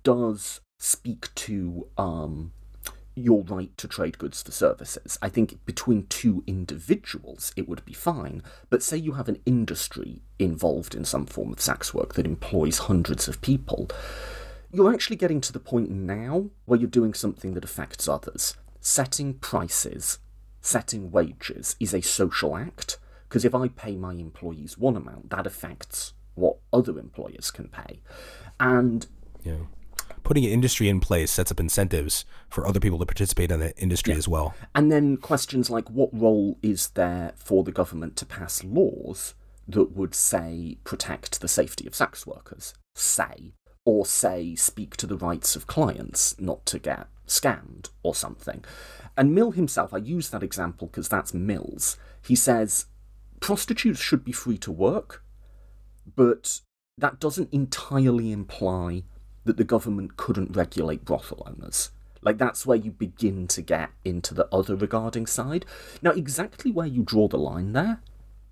[0.03, 2.53] does speak to um,
[3.15, 5.17] your right to trade goods for services.
[5.21, 10.21] I think between two individuals it would be fine, but say you have an industry
[10.39, 13.89] involved in some form of sex work that employs hundreds of people,
[14.71, 18.55] you're actually getting to the point now where you're doing something that affects others.
[18.79, 20.19] Setting prices,
[20.61, 22.97] setting wages is a social act,
[23.27, 28.01] because if I pay my employees one amount, that affects what other employers can pay.
[28.59, 29.05] And
[29.43, 29.65] yeah
[30.23, 33.77] putting an industry in place sets up incentives for other people to participate in the
[33.77, 34.17] industry yeah.
[34.17, 34.53] as well.
[34.75, 39.33] And then questions like what role is there for the government to pass laws
[39.67, 43.53] that would say protect the safety of sex workers, say,
[43.85, 48.63] or say speak to the rights of clients not to get scammed or something.
[49.17, 51.97] And Mill himself, I use that example because that's Mill's.
[52.25, 52.85] He says
[53.39, 55.23] prostitutes should be free to work,
[56.15, 56.61] but
[56.97, 59.03] that doesn't entirely imply
[59.45, 61.91] that the government couldn't regulate brothel owners.
[62.21, 65.65] Like, that's where you begin to get into the other regarding side.
[66.01, 67.99] Now, exactly where you draw the line there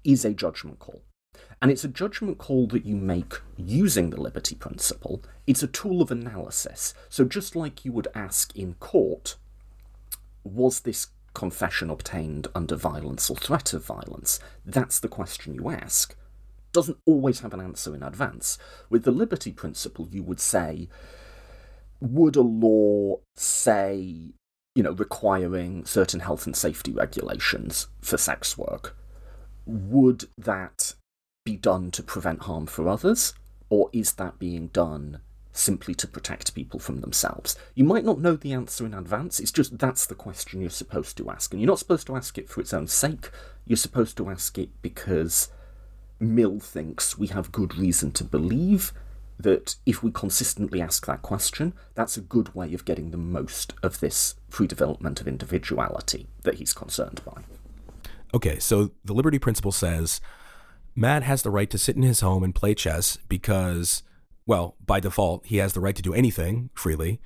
[0.03, 1.01] is a judgment call.
[1.61, 5.21] And it's a judgment call that you make using the liberty principle.
[5.45, 6.93] It's a tool of analysis.
[7.09, 9.35] So just like you would ask in court,
[10.43, 14.39] was this confession obtained under violence or threat of violence?
[14.65, 16.15] That's the question you ask.
[16.71, 18.57] Doesn't always have an answer in advance.
[18.89, 20.87] With the liberty principle, you would say,
[21.99, 24.33] would a law say,
[24.75, 28.95] you know, requiring certain health and safety regulations for sex work?
[29.65, 30.95] Would that
[31.45, 33.33] be done to prevent harm for others?
[33.69, 35.19] Or is that being done
[35.51, 37.55] simply to protect people from themselves?
[37.75, 41.17] You might not know the answer in advance, it's just that's the question you're supposed
[41.17, 41.51] to ask.
[41.51, 43.29] And you're not supposed to ask it for its own sake,
[43.65, 45.49] you're supposed to ask it because
[46.19, 48.93] Mill thinks we have good reason to believe
[49.39, 53.73] that if we consistently ask that question, that's a good way of getting the most
[53.81, 57.41] of this free development of individuality that he's concerned by.
[58.33, 60.19] Okay, so the liberty principle says
[60.95, 64.03] Matt has the right to sit in his home and play chess because,
[64.45, 67.21] well, by default, he has the right to do anything freely.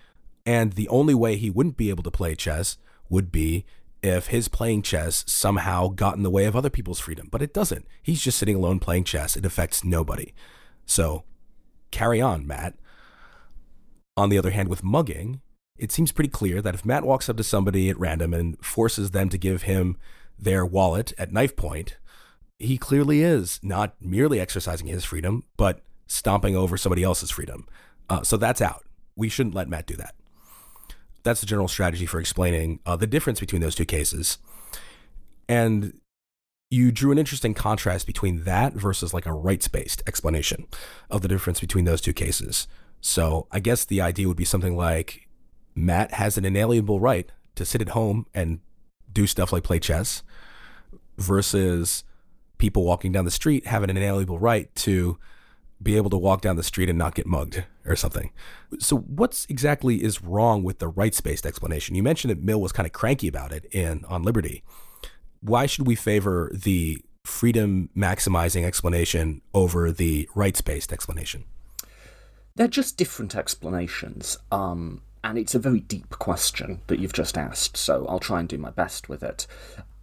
[0.45, 2.77] And the only way he wouldn't be able to play chess
[3.09, 3.65] would be
[4.03, 7.29] if his playing chess somehow got in the way of other people's freedom.
[7.31, 7.87] But it doesn't.
[8.01, 9.35] He's just sitting alone playing chess.
[9.37, 10.33] It affects nobody.
[10.85, 11.23] So
[11.89, 12.75] carry on, Matt.
[14.17, 15.41] On the other hand, with mugging,
[15.77, 19.11] it seems pretty clear that if Matt walks up to somebody at random and forces
[19.11, 19.97] them to give him
[20.37, 21.97] their wallet at knife point,
[22.59, 27.67] he clearly is not merely exercising his freedom, but stomping over somebody else's freedom.
[28.09, 28.85] Uh, so that's out.
[29.15, 30.13] We shouldn't let Matt do that.
[31.23, 34.37] That's the general strategy for explaining uh, the difference between those two cases.
[35.47, 35.93] And
[36.69, 40.65] you drew an interesting contrast between that versus like a rights based explanation
[41.09, 42.67] of the difference between those two cases.
[42.99, 45.27] So I guess the idea would be something like
[45.75, 48.59] Matt has an inalienable right to sit at home and
[49.11, 50.23] do stuff like play chess
[51.17, 52.03] versus
[52.57, 55.19] people walking down the street have an inalienable right to
[55.81, 58.31] be able to walk down the street and not get mugged or something.
[58.79, 61.95] So, what's exactly is wrong with the rights based explanation?
[61.95, 64.63] You mentioned that Mill was kind of cranky about it in On Liberty.
[65.41, 71.45] Why should we favor the freedom maximizing explanation over the rights based explanation?
[72.55, 74.37] They're just different explanations.
[74.51, 78.49] Um, and it's a very deep question that you've just asked, so I'll try and
[78.49, 79.47] do my best with it.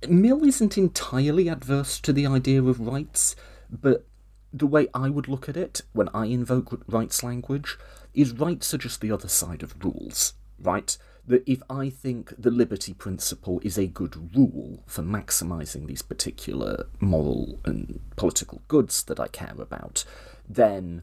[0.09, 3.37] Mill isn't entirely adverse to the idea of rights,
[3.70, 4.07] but
[4.53, 7.79] the way I would look at it when I invoke rights language
[8.15, 10.97] is rights are just the other side of rules, right?
[11.27, 16.87] That if I think the liberty principle is a good rule for maximising these particular
[16.99, 20.05] moral and political goods that I care about,
[20.49, 21.03] then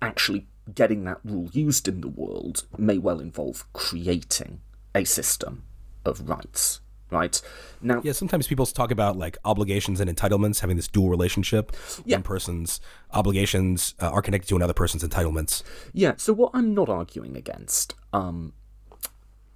[0.00, 4.60] actually getting that rule used in the world may well involve creating
[4.94, 5.64] a system
[6.04, 6.80] of rights
[7.12, 7.40] right?
[7.80, 11.72] Now yeah sometimes people talk about like obligations and entitlements having this dual relationship.
[12.04, 12.16] Yeah.
[12.16, 12.80] one person's
[13.12, 15.62] obligations uh, are connected to another person's entitlements.
[15.92, 18.52] Yeah so what i'm not arguing against um,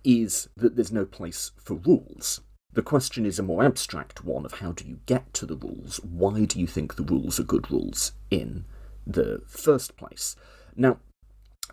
[0.06, 2.40] is that there's no place for rules.
[2.72, 5.96] The question is a more abstract one of how do you get to the rules?
[6.04, 8.66] Why do you think the rules are good rules in
[9.06, 10.36] the first place?
[10.76, 10.98] Now,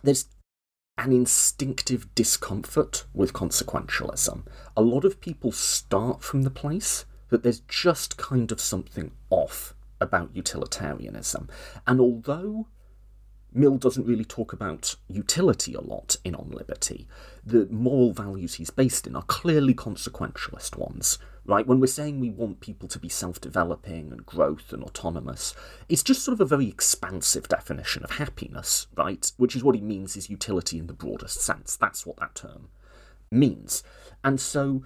[0.02, 0.26] there's
[0.96, 4.46] an instinctive discomfort with consequentialism.
[4.76, 9.74] A lot of people start from the place that there's just kind of something off
[10.00, 11.48] about utilitarianism.
[11.86, 12.68] And although
[13.52, 17.08] Mill doesn't really talk about utility a lot in On Liberty,
[17.44, 21.66] the moral values he's based in are clearly consequentialist ones, right?
[21.66, 25.54] When we're saying we want people to be self developing and growth and autonomous,
[25.88, 29.30] it's just sort of a very expansive definition of happiness, right?
[29.36, 31.76] Which is what he means is utility in the broadest sense.
[31.76, 32.68] That's what that term
[33.30, 33.82] means.
[34.22, 34.84] And so,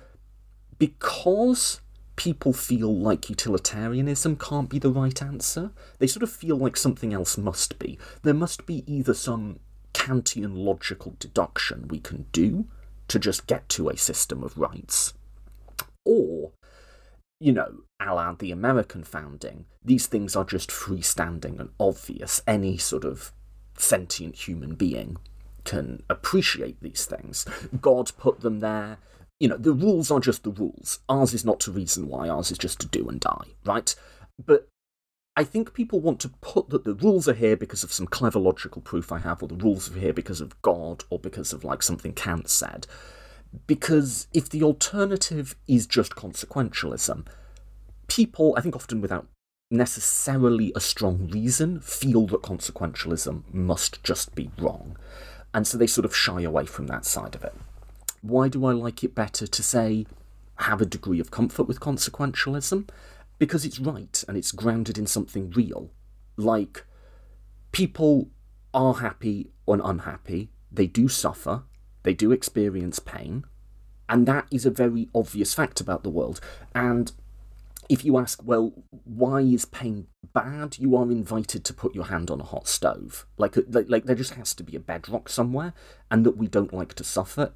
[0.78, 1.80] because
[2.16, 7.14] people feel like utilitarianism can't be the right answer, they sort of feel like something
[7.14, 7.98] else must be.
[8.22, 9.61] There must be either some
[9.94, 12.66] Kantian logical deduction we can do
[13.06, 15.14] to just get to a system of rights
[16.09, 16.52] or,
[17.38, 22.40] you know, a la the American founding, these things are just freestanding and obvious.
[22.46, 23.32] Any sort of
[23.76, 25.18] sentient human being
[25.64, 27.44] can appreciate these things.
[27.80, 28.98] God put them there.
[29.38, 31.00] You know, the rules are just the rules.
[31.09, 33.94] Ours is not to reason why, ours is just to do and die, right?
[34.44, 34.66] But
[35.36, 38.40] I think people want to put that the rules are here because of some clever
[38.40, 41.62] logical proof I have, or the rules are here because of God, or because of
[41.62, 42.88] like something Kant said.
[43.66, 47.26] Because if the alternative is just consequentialism,
[48.07, 49.26] people, I think often without
[49.70, 54.96] necessarily a strong reason, feel that consequentialism must just be wrong.
[55.53, 57.55] And so they sort of shy away from that side of it.
[58.22, 60.07] Why do I like it better to say,
[60.57, 62.88] have a degree of comfort with consequentialism?
[63.38, 65.90] Because it's right and it's grounded in something real.
[66.38, 66.84] like
[67.72, 68.30] people
[68.72, 71.64] are happy and unhappy, they do suffer,
[72.03, 73.44] they do experience pain,
[74.09, 76.40] and that is a very obvious fact about the world.
[76.74, 77.12] And
[77.88, 78.72] if you ask, well,
[79.05, 80.78] why is pain bad?
[80.78, 83.26] You are invited to put your hand on a hot stove.
[83.36, 85.72] Like, uh, like, like there just has to be a bedrock somewhere,
[86.11, 87.53] and that we don't like to suffer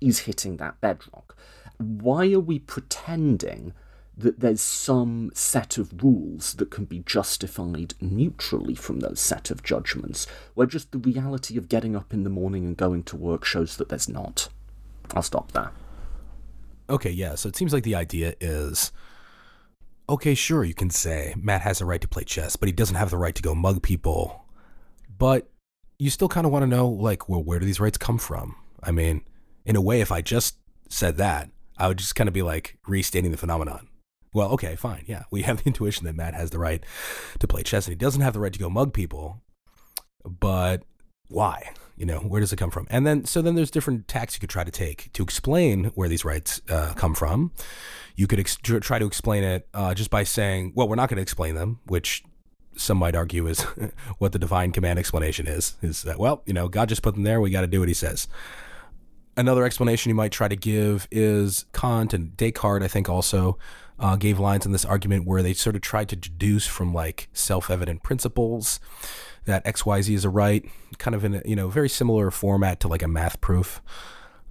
[0.00, 1.36] is hitting that bedrock.
[1.78, 3.72] Why are we pretending
[4.20, 9.62] that there's some set of rules that can be justified neutrally from those set of
[9.62, 13.44] judgments, where just the reality of getting up in the morning and going to work
[13.44, 14.48] shows that there's not?
[15.14, 15.72] I'll stop there.
[16.88, 17.34] Okay, yeah.
[17.34, 18.92] So it seems like the idea is
[20.08, 22.96] okay, sure, you can say Matt has a right to play chess, but he doesn't
[22.96, 24.44] have the right to go mug people.
[25.16, 25.48] But
[26.00, 28.56] you still kind of want to know, like, well, where do these rights come from?
[28.82, 29.22] I mean,
[29.64, 30.56] in a way, if I just
[30.88, 33.86] said that, I would just kind of be like restating the phenomenon.
[34.32, 35.04] Well, okay, fine.
[35.06, 36.84] Yeah, we have the intuition that Matt has the right
[37.38, 39.42] to play chess and he doesn't have the right to go mug people.
[40.24, 40.82] But
[41.28, 41.72] why?
[41.96, 42.86] You know, where does it come from?
[42.90, 46.08] And then, so then there's different tacks you could try to take to explain where
[46.08, 47.52] these rights uh, come from.
[48.16, 51.16] You could ex- try to explain it uh, just by saying, well, we're not going
[51.16, 52.24] to explain them, which
[52.76, 53.60] some might argue is
[54.18, 55.76] what the divine command explanation is.
[55.82, 57.40] Is that, well, you know, God just put them there.
[57.40, 58.28] We got to do what he says.
[59.40, 63.56] Another explanation you might try to give is Kant and Descartes, I think, also
[63.98, 67.30] uh, gave lines in this argument where they sort of tried to deduce from like
[67.32, 68.80] self evident principles
[69.46, 70.62] that XYZ is a right,
[70.98, 73.80] kind of in a you know very similar format to like a math proof.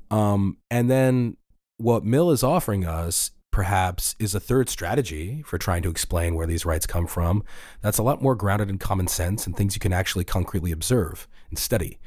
[0.10, 1.38] Um, and then
[1.78, 6.48] what Mill is offering us perhaps is a third strategy for trying to explain where
[6.48, 7.44] these rights come from
[7.82, 11.28] that's a lot more grounded in common sense and things you can actually concretely observe
[11.50, 11.98] and study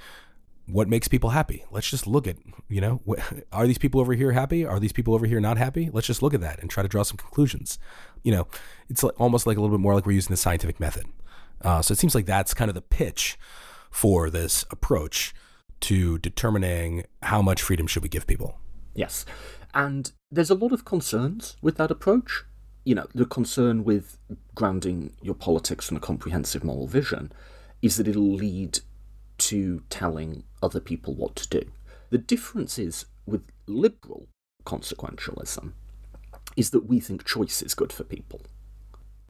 [0.66, 2.36] what makes people happy let's just look at
[2.68, 3.02] you know
[3.52, 6.22] are these people over here happy are these people over here not happy let's just
[6.22, 7.78] look at that and try to draw some conclusions
[8.22, 8.46] you know
[8.88, 11.04] it's almost like a little bit more like we're using the scientific method
[11.62, 13.38] uh, so it seems like that's kind of the pitch
[13.90, 15.34] for this approach
[15.80, 18.58] to determining how much freedom should we give people.
[18.94, 19.24] Yes.
[19.74, 22.44] And there's a lot of concerns with that approach.
[22.84, 24.18] You know, the concern with
[24.54, 27.32] grounding your politics in a comprehensive moral vision
[27.80, 28.80] is that it'll lead
[29.38, 31.70] to telling other people what to do.
[32.10, 34.28] The difference is with liberal
[34.64, 35.72] consequentialism
[36.56, 38.42] is that we think choice is good for people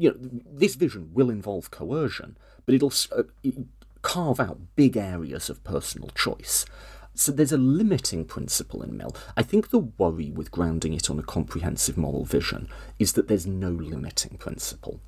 [0.03, 0.17] you know,
[0.53, 3.23] this vision will involve coercion, but it'll uh,
[4.03, 6.67] carve out big areas of personal choice.
[7.15, 9.15] So there's a limiting principle in Mill.
[9.37, 12.69] I think the worry with grounding it on a comprehensive moral vision
[12.99, 14.99] is that there's no limiting principle.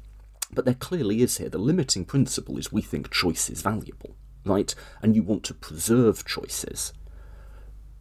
[0.52, 1.48] But there clearly is here.
[1.48, 4.14] The limiting principle is we think choice is valuable,
[4.44, 4.74] right?
[5.02, 6.92] And you want to preserve choices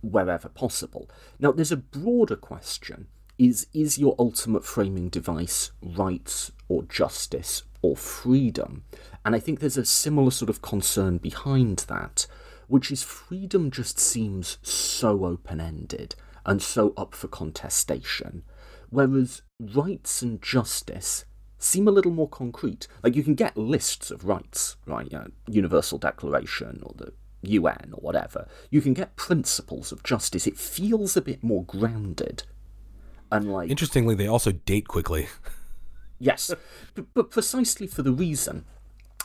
[0.01, 1.09] wherever possible.
[1.39, 3.07] Now, there's a broader question
[3.39, 8.83] is is your ultimate framing device rights or justice or freedom?
[9.25, 12.27] And I think there's a similar sort of concern behind that,
[12.67, 16.15] which is freedom just seems so open ended
[16.45, 18.43] and so up for contestation,
[18.89, 21.25] whereas rights and justice
[21.63, 22.87] seem a little more concrete.
[23.03, 25.11] Like you can get lists of rights, right?
[25.11, 28.47] You know, Universal Declaration or the UN or whatever.
[28.69, 30.47] You can get principles of justice.
[30.47, 32.43] It feels a bit more grounded
[33.33, 35.27] Unlike interestingly, they also date quickly.
[36.19, 36.53] yes,
[36.93, 38.65] but, but precisely for the reason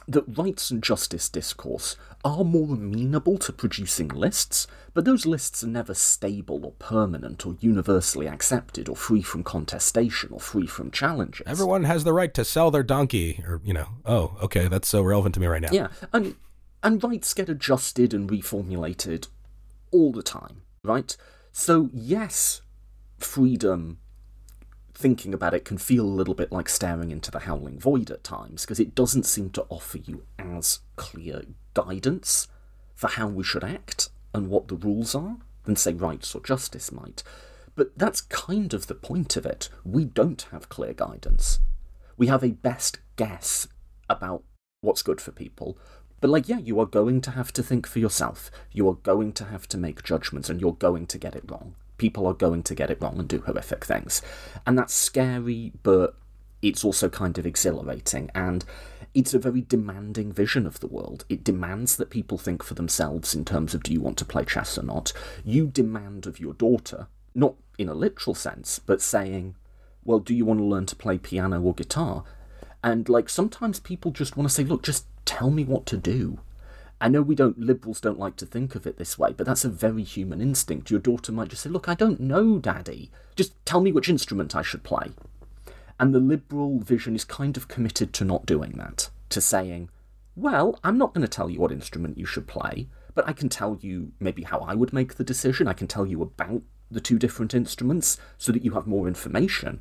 [0.09, 5.69] that rights and justice discourse are more amenable to producing lists, but those lists are
[5.69, 11.47] never stable or permanent or universally accepted or free from contestation or free from challenges.
[11.47, 15.03] Everyone has the right to sell their donkey, or, you know, oh, okay, that's so
[15.03, 15.69] relevant to me right now.
[15.71, 16.35] Yeah, and,
[16.83, 19.29] and rights get adjusted and reformulated
[19.93, 21.17] all the time, right?
[21.53, 22.63] So, yes,
[23.19, 23.99] freedom,
[24.99, 28.25] thinking about it, can feel a little bit like staring into the howling void at
[28.25, 31.43] times, because it doesn't seem to offer you as clear
[31.73, 32.49] guidance
[32.97, 36.91] for how we should act and what the rules are than, say, rights or justice
[36.91, 37.23] might.
[37.77, 39.69] But that's kind of the point of it.
[39.85, 41.61] We don't have clear guidance.
[42.17, 43.69] We have a best guess
[44.11, 44.43] about
[44.81, 45.79] what's good for people.
[46.21, 48.51] But, like, yeah, you are going to have to think for yourself.
[48.73, 51.77] You are going to have to make judgments, and you're going to get it wrong
[51.99, 54.23] people are going to get it wrong and do horrific things.
[54.67, 56.17] And that's scary, but
[56.63, 58.31] it's also kind of exhilarating.
[58.35, 58.65] And
[59.15, 61.25] it's a very demanding vision of the world.
[61.29, 64.45] It demands that people think for themselves in terms of do you want to play
[64.45, 65.13] chess or not.
[65.45, 69.55] You demand of your daughter, not in a literal sense, but saying,
[70.05, 72.25] well, do you want to learn to play piano or guitar?
[72.83, 76.39] And like sometimes people just want to say, look, just tell me what to do.
[77.01, 79.65] I know we don't, liberals don't like to think of it this way, but that's
[79.65, 80.91] a very human instinct.
[80.91, 83.11] Your daughter might just say, Look, I don't know, Daddy.
[83.37, 85.13] Just tell me which instrument I should play.
[86.01, 89.91] And the liberal vision is kind of committed to not doing that, to saying,
[90.39, 93.49] well, I'm not going to tell you what instrument you should play, but I can
[93.49, 95.67] tell you maybe how I would make the decision.
[95.67, 99.81] I can tell you about the two different instruments so that you have more information.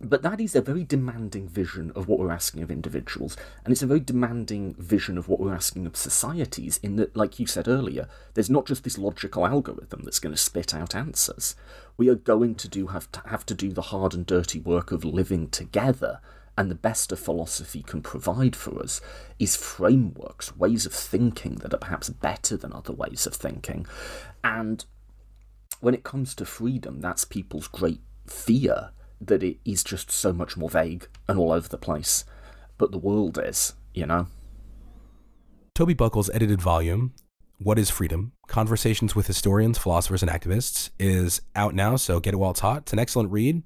[0.00, 3.82] But that is a very demanding vision of what we're asking of individuals, and it's
[3.82, 7.66] a very demanding vision of what we're asking of societies, in that, like you said
[7.66, 11.56] earlier, there's not just this logical algorithm that's going to spit out answers.
[11.96, 14.92] We are going to do have to have to do the hard and dirty work
[14.92, 16.20] of living together,
[16.56, 19.00] and the best a philosophy can provide for us
[19.40, 23.84] is frameworks, ways of thinking that are perhaps better than other ways of thinking.
[24.44, 24.84] And
[25.80, 28.90] when it comes to freedom, that's people's great fear
[29.20, 32.24] that it is just so much more vague and all over the place.
[32.76, 34.26] But the world is, you know?
[35.74, 37.14] Toby Buckle's edited volume,
[37.58, 38.32] What is Freedom?
[38.46, 42.78] Conversations with Historians, Philosophers, and Activists, is out now, so get it while it's hot.
[42.82, 43.62] It's an excellent read.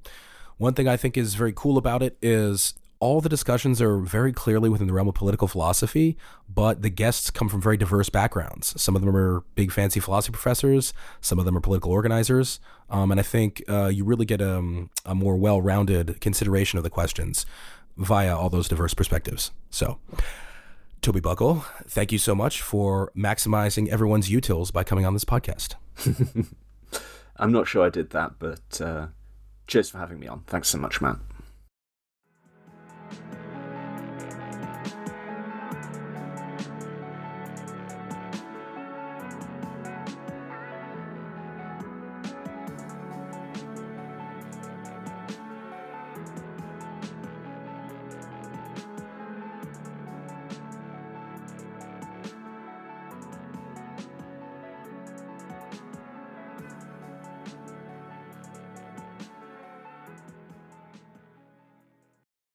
[0.58, 4.32] One thing I think is very cool about it is all the discussions are very
[4.32, 6.16] clearly within the realm of political philosophy,
[6.48, 8.80] but the guests come from very diverse backgrounds.
[8.80, 13.10] Some of them are big fancy philosophy professors, some of them are political organizers, um,
[13.10, 16.84] and I think uh, you really get a, um, a more well rounded consideration of
[16.84, 17.44] the questions
[17.96, 19.50] via all those diverse perspectives.
[19.68, 19.98] So,
[21.00, 25.74] Toby Buckle, thank you so much for maximizing everyone's utils by coming on this podcast.
[27.36, 29.08] I'm not sure I did that, but uh,
[29.66, 30.44] cheers for having me on.
[30.46, 31.18] Thanks so much, man.